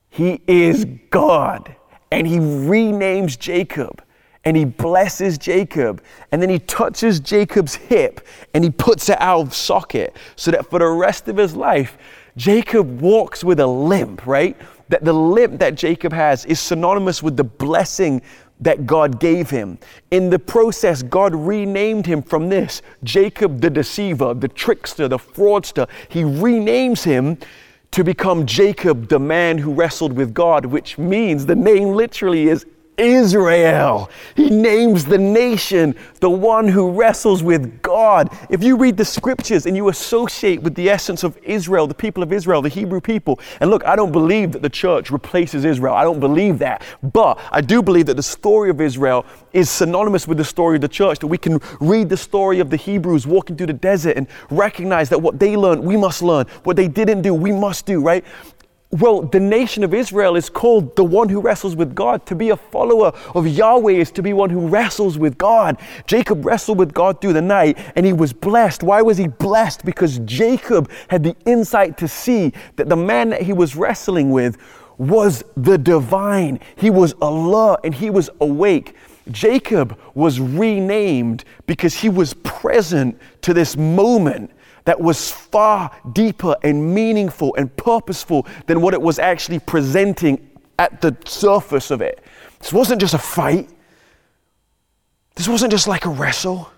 He 0.10 0.42
is 0.48 0.86
God. 1.10 1.76
And 2.10 2.26
he 2.26 2.38
renames 2.38 3.38
Jacob 3.38 4.02
and 4.46 4.56
he 4.56 4.64
blesses 4.64 5.38
Jacob. 5.38 6.02
And 6.32 6.42
then 6.42 6.50
he 6.50 6.58
touches 6.58 7.20
Jacob's 7.20 7.76
hip 7.76 8.26
and 8.54 8.64
he 8.64 8.70
puts 8.70 9.10
it 9.10 9.20
out 9.20 9.42
of 9.42 9.54
socket 9.54 10.16
so 10.38 10.52
that 10.52 10.70
for 10.70 10.80
the 10.80 10.88
rest 10.88 11.28
of 11.28 11.36
his 11.36 11.54
life, 11.54 11.98
Jacob 12.38 13.02
walks 13.02 13.44
with 13.44 13.60
a 13.60 13.68
limp, 13.68 14.26
right? 14.26 14.56
That 14.88 15.04
the 15.04 15.12
limp 15.12 15.60
that 15.60 15.76
Jacob 15.76 16.14
has 16.14 16.46
is 16.46 16.62
synonymous 16.62 17.22
with 17.22 17.36
the 17.36 17.44
blessing 17.44 18.22
that 18.60 18.86
God 18.86 19.20
gave 19.20 19.50
him. 19.50 19.78
In 20.12 20.30
the 20.30 20.40
process, 20.40 21.02
God 21.02 21.34
renamed 21.34 22.06
him 22.06 22.22
from 22.22 22.50
this 22.50 22.82
Jacob 23.04 23.62
the 23.62 23.70
deceiver, 23.70 24.34
the 24.34 24.48
trickster, 24.48 25.08
the 25.08 25.18
fraudster. 25.18 25.88
He 26.10 26.24
renames 26.24 27.04
him 27.04 27.38
to 27.92 28.04
become 28.04 28.46
Jacob, 28.46 29.08
the 29.08 29.20
man 29.20 29.58
who 29.58 29.74
wrestled 29.74 30.14
with 30.14 30.34
God, 30.34 30.66
which 30.66 30.98
means 30.98 31.46
the 31.46 31.56
name 31.56 31.90
literally 31.90 32.48
is 32.48 32.66
Israel. 33.00 34.10
He 34.36 34.50
names 34.50 35.06
the 35.06 35.18
nation 35.18 35.96
the 36.20 36.30
one 36.30 36.68
who 36.68 36.92
wrestles 36.92 37.42
with 37.42 37.82
God. 37.82 38.30
If 38.50 38.64
you 38.64 38.76
read 38.78 38.98
the 38.98 39.06
scriptures 39.06 39.66
and 39.66 39.76
you 39.76 39.90
associate 39.90 40.62
with 40.62 40.76
the 40.76 40.90
essence 40.90 41.24
of 41.24 41.38
Israel, 41.44 41.88
the 41.88 41.94
people 41.94 42.22
of 42.22 42.34
Israel, 42.34 42.62
the 42.62 42.70
Hebrew 42.70 43.02
people, 43.02 43.40
and 43.62 43.70
look, 43.70 43.86
I 43.86 43.96
don't 43.96 44.12
believe 44.12 44.52
that 44.52 44.62
the 44.62 44.70
church 44.70 45.12
replaces 45.12 45.66
Israel. 45.66 45.94
I 45.94 46.04
don't 46.04 46.20
believe 46.20 46.60
that. 46.60 46.84
But 47.02 47.40
I 47.52 47.62
do 47.62 47.82
believe 47.82 48.06
that 48.08 48.16
the 48.16 48.24
story 48.24 48.70
of 48.70 48.82
Israel 48.82 49.26
is 49.54 49.70
synonymous 49.70 50.28
with 50.28 50.38
the 50.38 50.46
story 50.46 50.76
of 50.76 50.82
the 50.82 50.88
church, 50.88 51.20
that 51.20 51.28
we 51.28 51.38
can 51.38 51.60
read 51.80 52.10
the 52.10 52.18
story 52.18 52.60
of 52.60 52.70
the 52.70 52.78
Hebrews 52.78 53.26
walking 53.26 53.56
through 53.56 53.68
the 53.68 53.74
desert 53.74 54.18
and 54.18 54.28
recognize 54.50 55.10
that 55.10 55.20
what 55.20 55.40
they 55.40 55.56
learned, 55.56 55.84
we 55.84 55.98
must 55.98 56.22
learn. 56.22 56.46
What 56.64 56.76
they 56.76 56.88
didn't 56.88 57.22
do, 57.22 57.34
we 57.34 57.52
must 57.52 57.86
do, 57.86 58.02
right? 58.02 58.26
Well, 58.92 59.22
the 59.22 59.40
nation 59.40 59.84
of 59.84 59.94
Israel 59.94 60.36
is 60.36 60.50
called 60.50 60.96
the 60.96 61.04
one 61.04 61.30
who 61.30 61.42
wrestles 61.42 61.76
with 61.76 61.94
God. 61.94 62.26
To 62.26 62.34
be 62.34 62.50
a 62.50 62.58
follower 62.58 63.12
of 63.36 63.48
Yahweh 63.48 63.92
is 63.92 64.12
to 64.14 64.24
be 64.24 64.34
one 64.34 64.50
who 64.50 64.68
wrestles 64.68 65.16
with 65.16 65.38
God. 65.38 65.78
Jacob 66.08 66.44
wrestled 66.44 66.80
with 66.80 66.92
God 66.92 67.22
through 67.22 67.34
the 67.34 67.42
night 67.42 67.78
and 67.96 68.04
he 68.04 68.14
was 68.14 68.34
blessed. 68.34 68.82
Why 68.82 69.04
was 69.04 69.20
he 69.20 69.28
blessed? 69.28 69.86
Because 69.86 70.18
Jacob 70.20 70.90
had 71.08 71.24
the 71.24 71.36
insight 71.46 72.00
to 72.00 72.08
see 72.08 72.52
that 72.78 72.90
the 72.90 72.96
man 72.96 73.30
that 73.30 73.44
he 73.44 73.54
was 73.54 73.76
wrestling 73.76 74.32
with 74.32 74.58
was 74.98 75.44
the 75.56 75.78
divine. 75.78 76.60
He 76.76 76.90
was 76.90 77.14
alert 77.22 77.82
and 77.84 77.94
he 77.94 78.10
was 78.10 78.32
awake. 78.42 78.96
Jacob 79.30 80.00
was 80.16 80.40
renamed 80.40 81.44
because 81.68 81.94
he 81.94 82.10
was 82.10 82.34
present 82.34 83.20
to 83.44 83.54
this 83.54 83.78
moment 83.78 84.50
that 84.86 85.00
was 85.00 85.32
far 85.32 85.92
deeper 86.14 86.56
and 86.64 86.94
meaningful 86.94 87.56
and 87.56 87.76
purposeful 87.76 88.48
than 88.68 88.82
what 88.82 88.94
it 88.94 89.02
was 89.02 89.20
actually 89.20 89.60
presenting 89.60 90.50
at 90.78 91.02
the 91.02 91.16
surface 91.26 91.92
of 91.92 92.02
it. 92.02 92.24
This 92.60 92.74
wasn't 92.74 93.02
just 93.02 93.14
a 93.14 93.20
fight, 93.20 93.70
this 95.36 95.48
wasn't 95.48 95.72
just 95.72 95.88
like 95.88 96.06
a 96.06 96.10
wrestle. 96.10 96.70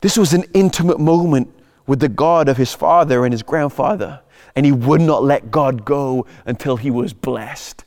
This 0.00 0.16
was 0.16 0.32
an 0.32 0.44
intimate 0.54 0.98
moment 0.98 1.52
with 1.86 2.00
the 2.00 2.08
God 2.08 2.48
of 2.48 2.56
his 2.56 2.74
father 2.74 3.24
and 3.24 3.32
his 3.32 3.42
grandfather. 3.42 4.20
And 4.56 4.66
he 4.66 4.72
would 4.72 5.00
not 5.00 5.22
let 5.22 5.50
God 5.50 5.84
go 5.84 6.26
until 6.46 6.76
he 6.76 6.90
was 6.90 7.12
blessed. 7.12 7.84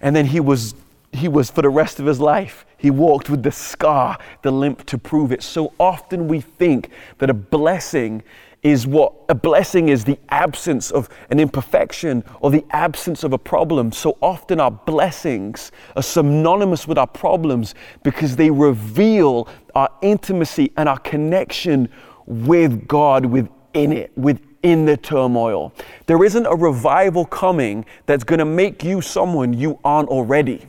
And 0.00 0.14
then 0.14 0.26
he 0.26 0.40
was, 0.40 0.74
he 1.12 1.28
was 1.28 1.50
for 1.50 1.60
the 1.60 1.68
rest 1.68 2.00
of 2.00 2.06
his 2.06 2.20
life, 2.20 2.64
he 2.84 2.90
walked 2.90 3.30
with 3.30 3.42
the 3.42 3.50
scar, 3.50 4.18
the 4.42 4.50
limp 4.50 4.84
to 4.84 4.98
prove 4.98 5.32
it. 5.32 5.42
So 5.42 5.72
often 5.80 6.28
we 6.28 6.42
think 6.42 6.90
that 7.16 7.30
a 7.30 7.34
blessing 7.34 8.22
is 8.62 8.86
what 8.86 9.14
a 9.30 9.34
blessing 9.34 9.88
is 9.88 10.04
the 10.04 10.18
absence 10.28 10.90
of 10.90 11.08
an 11.30 11.40
imperfection 11.40 12.22
or 12.42 12.50
the 12.50 12.62
absence 12.72 13.24
of 13.24 13.32
a 13.32 13.38
problem. 13.38 13.90
So 13.90 14.18
often 14.20 14.60
our 14.60 14.70
blessings 14.70 15.72
are 15.96 16.02
synonymous 16.02 16.86
with 16.86 16.98
our 16.98 17.06
problems 17.06 17.74
because 18.02 18.36
they 18.36 18.50
reveal 18.50 19.48
our 19.74 19.88
intimacy 20.02 20.70
and 20.76 20.86
our 20.86 20.98
connection 20.98 21.88
with 22.26 22.86
God 22.86 23.24
within 23.24 23.94
it, 23.94 24.12
within 24.14 24.84
the 24.84 24.98
turmoil. 24.98 25.72
There 26.04 26.22
isn't 26.22 26.44
a 26.44 26.54
revival 26.54 27.24
coming 27.24 27.86
that's 28.04 28.24
going 28.24 28.40
to 28.40 28.44
make 28.44 28.84
you 28.84 29.00
someone 29.00 29.54
you 29.54 29.80
aren't 29.84 30.10
already. 30.10 30.66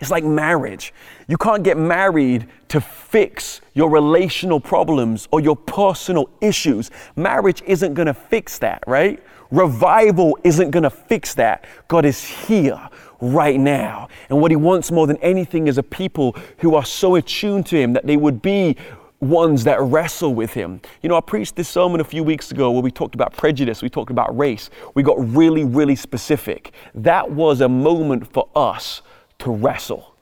It's 0.00 0.10
like 0.10 0.24
marriage. 0.24 0.94
You 1.26 1.36
can't 1.36 1.64
get 1.64 1.76
married 1.76 2.46
to 2.68 2.80
fix 2.80 3.60
your 3.74 3.90
relational 3.90 4.60
problems 4.60 5.28
or 5.32 5.40
your 5.40 5.56
personal 5.56 6.30
issues. 6.40 6.90
Marriage 7.16 7.62
isn't 7.66 7.94
going 7.94 8.06
to 8.06 8.14
fix 8.14 8.58
that, 8.58 8.84
right? 8.86 9.22
Revival 9.50 10.38
isn't 10.44 10.70
going 10.70 10.82
to 10.84 10.90
fix 10.90 11.34
that. 11.34 11.64
God 11.88 12.04
is 12.04 12.22
here 12.22 12.80
right 13.20 13.58
now. 13.58 14.08
And 14.28 14.40
what 14.40 14.50
He 14.50 14.56
wants 14.56 14.92
more 14.92 15.06
than 15.06 15.16
anything 15.18 15.66
is 15.66 15.78
a 15.78 15.82
people 15.82 16.36
who 16.58 16.74
are 16.74 16.84
so 16.84 17.16
attuned 17.16 17.66
to 17.66 17.76
Him 17.76 17.92
that 17.94 18.06
they 18.06 18.16
would 18.16 18.40
be 18.40 18.76
ones 19.20 19.64
that 19.64 19.80
wrestle 19.80 20.32
with 20.32 20.54
him. 20.54 20.80
You 21.02 21.08
know, 21.08 21.16
I 21.16 21.20
preached 21.20 21.56
this 21.56 21.68
sermon 21.68 22.00
a 22.00 22.04
few 22.04 22.22
weeks 22.22 22.52
ago 22.52 22.70
where 22.70 22.82
we 22.82 22.92
talked 22.92 23.16
about 23.16 23.36
prejudice, 23.36 23.82
we 23.82 23.88
talked 23.88 24.10
about 24.10 24.36
race, 24.36 24.70
we 24.94 25.02
got 25.02 25.16
really, 25.34 25.64
really 25.64 25.96
specific. 25.96 26.72
That 26.94 27.28
was 27.28 27.60
a 27.60 27.68
moment 27.68 28.32
for 28.32 28.48
us 28.54 29.02
to 29.38 29.50
wrestle. 29.50 30.14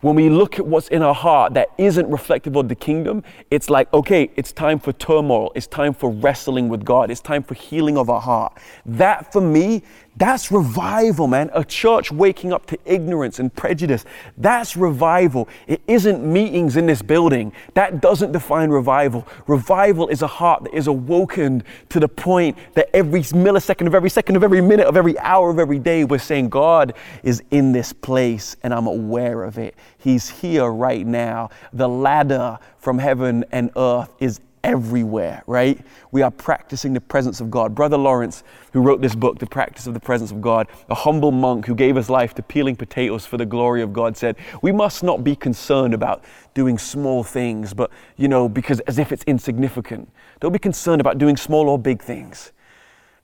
When 0.00 0.16
we 0.16 0.30
look 0.30 0.58
at 0.58 0.66
what's 0.66 0.88
in 0.88 1.02
our 1.02 1.14
heart 1.14 1.52
that 1.54 1.68
isn't 1.76 2.08
reflective 2.08 2.56
of 2.56 2.68
the 2.68 2.74
kingdom, 2.74 3.22
it's 3.50 3.68
like, 3.68 3.92
okay, 3.92 4.30
it's 4.34 4.50
time 4.50 4.78
for 4.78 4.94
turmoil. 4.94 5.52
It's 5.54 5.66
time 5.66 5.92
for 5.92 6.10
wrestling 6.10 6.70
with 6.70 6.84
God. 6.86 7.10
It's 7.10 7.20
time 7.20 7.42
for 7.42 7.52
healing 7.54 7.98
of 7.98 8.08
our 8.08 8.20
heart. 8.20 8.56
That 8.86 9.30
for 9.30 9.42
me 9.42 9.82
that's 10.20 10.52
revival, 10.52 11.26
man. 11.28 11.48
A 11.54 11.64
church 11.64 12.12
waking 12.12 12.52
up 12.52 12.66
to 12.66 12.78
ignorance 12.84 13.38
and 13.38 13.52
prejudice. 13.52 14.04
That's 14.36 14.76
revival. 14.76 15.48
It 15.66 15.80
isn't 15.86 16.22
meetings 16.22 16.76
in 16.76 16.84
this 16.84 17.00
building. 17.00 17.54
That 17.72 18.02
doesn't 18.02 18.32
define 18.32 18.68
revival. 18.68 19.26
Revival 19.46 20.08
is 20.08 20.20
a 20.20 20.26
heart 20.26 20.64
that 20.64 20.74
is 20.74 20.88
awoken 20.88 21.64
to 21.88 21.98
the 21.98 22.06
point 22.06 22.58
that 22.74 22.94
every 22.94 23.22
millisecond 23.22 23.86
of 23.86 23.94
every 23.94 24.10
second 24.10 24.36
of 24.36 24.44
every 24.44 24.60
minute 24.60 24.86
of 24.86 24.98
every 24.98 25.18
hour 25.20 25.48
of 25.48 25.58
every 25.58 25.78
day, 25.78 26.04
we're 26.04 26.18
saying, 26.18 26.50
God 26.50 26.92
is 27.22 27.42
in 27.50 27.72
this 27.72 27.94
place 27.94 28.56
and 28.62 28.74
I'm 28.74 28.86
aware 28.86 29.42
of 29.42 29.56
it. 29.56 29.74
He's 29.96 30.28
here 30.28 30.68
right 30.68 31.06
now. 31.06 31.48
The 31.72 31.88
ladder 31.88 32.58
from 32.76 32.98
heaven 32.98 33.46
and 33.52 33.70
earth 33.74 34.12
is 34.20 34.38
everywhere, 34.62 35.42
right? 35.46 35.80
We 36.12 36.22
are 36.22 36.30
practicing 36.30 36.92
the 36.92 37.00
presence 37.00 37.40
of 37.40 37.50
God. 37.50 37.74
Brother 37.74 37.96
Lawrence, 37.96 38.42
who 38.72 38.82
wrote 38.82 39.00
this 39.00 39.14
book, 39.14 39.38
The 39.38 39.46
Practice 39.46 39.86
of 39.86 39.94
the 39.94 40.00
Presence 40.00 40.30
of 40.30 40.40
God, 40.40 40.68
a 40.88 40.94
humble 40.94 41.32
monk 41.32 41.66
who 41.66 41.74
gave 41.74 41.96
his 41.96 42.10
life 42.10 42.34
to 42.34 42.42
peeling 42.42 42.76
potatoes 42.76 43.26
for 43.26 43.36
the 43.36 43.46
glory 43.46 43.82
of 43.82 43.92
God, 43.92 44.16
said, 44.16 44.36
We 44.62 44.72
must 44.72 45.02
not 45.02 45.24
be 45.24 45.34
concerned 45.34 45.94
about 45.94 46.24
doing 46.54 46.78
small 46.78 47.22
things, 47.22 47.74
but, 47.74 47.90
you 48.16 48.28
know, 48.28 48.48
because 48.48 48.80
as 48.80 48.98
if 48.98 49.12
it's 49.12 49.24
insignificant. 49.24 50.10
Don't 50.40 50.52
be 50.52 50.58
concerned 50.58 51.00
about 51.00 51.18
doing 51.18 51.36
small 51.36 51.68
or 51.68 51.78
big 51.78 52.02
things. 52.02 52.52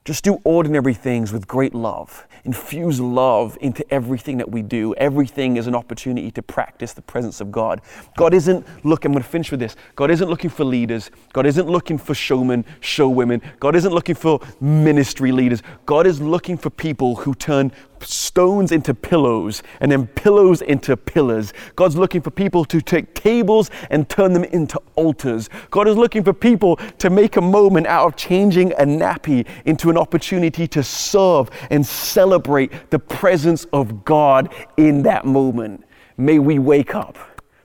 Just 0.06 0.22
do 0.22 0.38
ordinary 0.44 0.94
things 0.94 1.32
with 1.32 1.48
great 1.48 1.74
love. 1.74 2.28
Infuse 2.44 3.00
love 3.00 3.58
into 3.60 3.84
everything 3.92 4.38
that 4.38 4.48
we 4.48 4.62
do. 4.62 4.94
Everything 4.94 5.56
is 5.56 5.66
an 5.66 5.74
opportunity 5.74 6.30
to 6.30 6.42
practice 6.42 6.92
the 6.92 7.02
presence 7.02 7.40
of 7.40 7.50
God. 7.50 7.80
God 8.16 8.32
isn't 8.32 8.64
looking, 8.84 9.08
I'm 9.08 9.14
going 9.14 9.24
to 9.24 9.28
finish 9.28 9.50
with 9.50 9.58
this. 9.58 9.74
God 9.96 10.12
isn't 10.12 10.28
looking 10.28 10.48
for 10.48 10.62
leaders. 10.62 11.10
God 11.32 11.44
isn't 11.44 11.66
looking 11.68 11.98
for 11.98 12.14
showmen, 12.14 12.64
show 12.78 13.08
women. 13.08 13.42
God 13.58 13.74
isn't 13.74 13.92
looking 13.92 14.14
for 14.14 14.38
ministry 14.60 15.32
leaders. 15.32 15.64
God 15.86 16.06
is 16.06 16.20
looking 16.20 16.56
for 16.56 16.70
people 16.70 17.16
who 17.16 17.34
turn 17.34 17.72
stones 18.00 18.72
into 18.72 18.94
pillows 18.94 19.62
and 19.80 19.90
then 19.90 20.06
pillows 20.06 20.62
into 20.62 20.96
pillars. 20.96 21.52
God's 21.74 21.96
looking 21.96 22.20
for 22.20 22.30
people 22.30 22.64
to 22.66 22.80
take 22.80 23.14
tables 23.14 23.70
and 23.90 24.09
turn 24.09 24.32
them 24.32 24.44
into 24.44 24.80
altars. 24.94 25.48
God 25.70 25.88
is 25.88 25.96
looking 25.96 26.24
for 26.24 26.32
people 26.32 26.76
to 26.98 27.11
make 27.11 27.37
a 27.37 27.40
moment 27.40 27.87
out 27.87 28.06
of 28.06 28.16
changing 28.16 28.72
a 28.72 28.85
nappy 28.85 29.46
into 29.64 29.90
an 29.90 29.96
opportunity 29.96 30.66
to 30.68 30.82
serve 30.82 31.50
and 31.70 31.85
celebrate 31.85 32.90
the 32.90 32.98
presence 32.98 33.64
of 33.72 34.04
God 34.04 34.52
in 34.76 35.02
that 35.02 35.24
moment. 35.24 35.85
May 36.16 36.38
we 36.38 36.59
wake 36.59 36.94
up. 36.94 37.18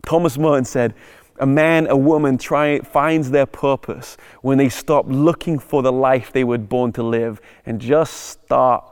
Thomas 0.06 0.38
Merton 0.38 0.66
said, 0.66 0.94
a 1.40 1.46
man, 1.46 1.88
a 1.88 1.98
woman 1.98 2.38
try, 2.38 2.80
finds 2.80 3.32
their 3.32 3.48
purpose 3.48 4.16
when 4.42 4.60
they 4.60 4.70
stop 4.70 5.06
looking 5.08 5.58
for 5.58 5.82
the 5.82 5.92
life 5.92 6.32
they 6.32 6.44
were 6.44 6.60
born 6.60 6.92
to 6.94 7.04
live 7.04 7.42
and 7.66 7.82
just 7.82 8.14
start 8.14 8.86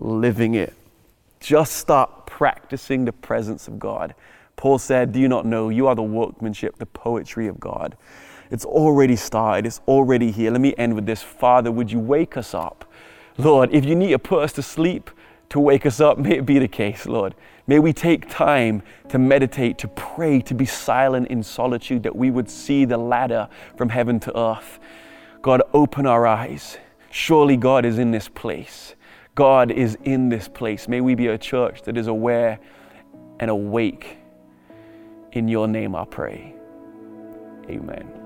living 0.00 0.54
it. 0.54 0.74
Just 1.38 1.76
start 1.76 2.26
practicing 2.26 3.04
the 3.04 3.12
presence 3.12 3.68
of 3.68 3.78
God. 3.78 4.14
Paul 4.56 4.78
said, 4.78 5.12
Do 5.12 5.20
you 5.20 5.28
not 5.28 5.46
know 5.46 5.68
you 5.68 5.86
are 5.86 5.94
the 5.94 6.02
workmanship, 6.02 6.76
the 6.78 6.86
poetry 6.86 7.46
of 7.46 7.60
God? 7.60 7.96
It's 8.50 8.64
already 8.64 9.16
started, 9.16 9.66
it's 9.66 9.80
already 9.86 10.32
here. 10.32 10.50
Let 10.50 10.60
me 10.60 10.74
end 10.76 10.94
with 10.94 11.06
this. 11.06 11.22
Father, 11.22 11.70
would 11.70 11.92
you 11.92 12.00
wake 12.00 12.36
us 12.36 12.52
up? 12.52 12.84
Lord, 13.38 13.72
if 13.72 13.84
you 13.84 13.94
need 13.94 14.10
to 14.10 14.18
put 14.18 14.42
us 14.42 14.52
to 14.54 14.62
sleep 14.62 15.10
to 15.50 15.60
wake 15.60 15.86
us 15.86 16.00
up, 16.00 16.18
may 16.18 16.38
it 16.38 16.46
be 16.46 16.58
the 16.58 16.68
case, 16.68 17.06
Lord. 17.06 17.34
May 17.66 17.78
we 17.78 17.92
take 17.92 18.28
time 18.28 18.82
to 19.10 19.18
meditate, 19.18 19.78
to 19.78 19.88
pray, 19.88 20.40
to 20.40 20.54
be 20.54 20.66
silent 20.66 21.28
in 21.28 21.42
solitude, 21.42 22.02
that 22.02 22.16
we 22.16 22.30
would 22.30 22.50
see 22.50 22.84
the 22.84 22.96
ladder 22.96 23.48
from 23.76 23.90
heaven 23.90 24.18
to 24.20 24.36
earth. 24.36 24.80
God, 25.40 25.62
open 25.72 26.04
our 26.04 26.26
eyes. 26.26 26.78
Surely 27.10 27.56
God 27.56 27.84
is 27.84 27.98
in 27.98 28.10
this 28.10 28.28
place. 28.28 28.94
God 29.34 29.70
is 29.70 29.96
in 30.04 30.28
this 30.28 30.48
place. 30.48 30.88
May 30.88 31.00
we 31.00 31.14
be 31.14 31.28
a 31.28 31.38
church 31.38 31.82
that 31.82 31.96
is 31.96 32.06
aware 32.06 32.58
and 33.38 33.50
awake. 33.50 34.18
In 35.32 35.48
your 35.48 35.68
name 35.68 35.94
I 35.94 36.04
pray. 36.04 36.54
Amen. 37.68 38.19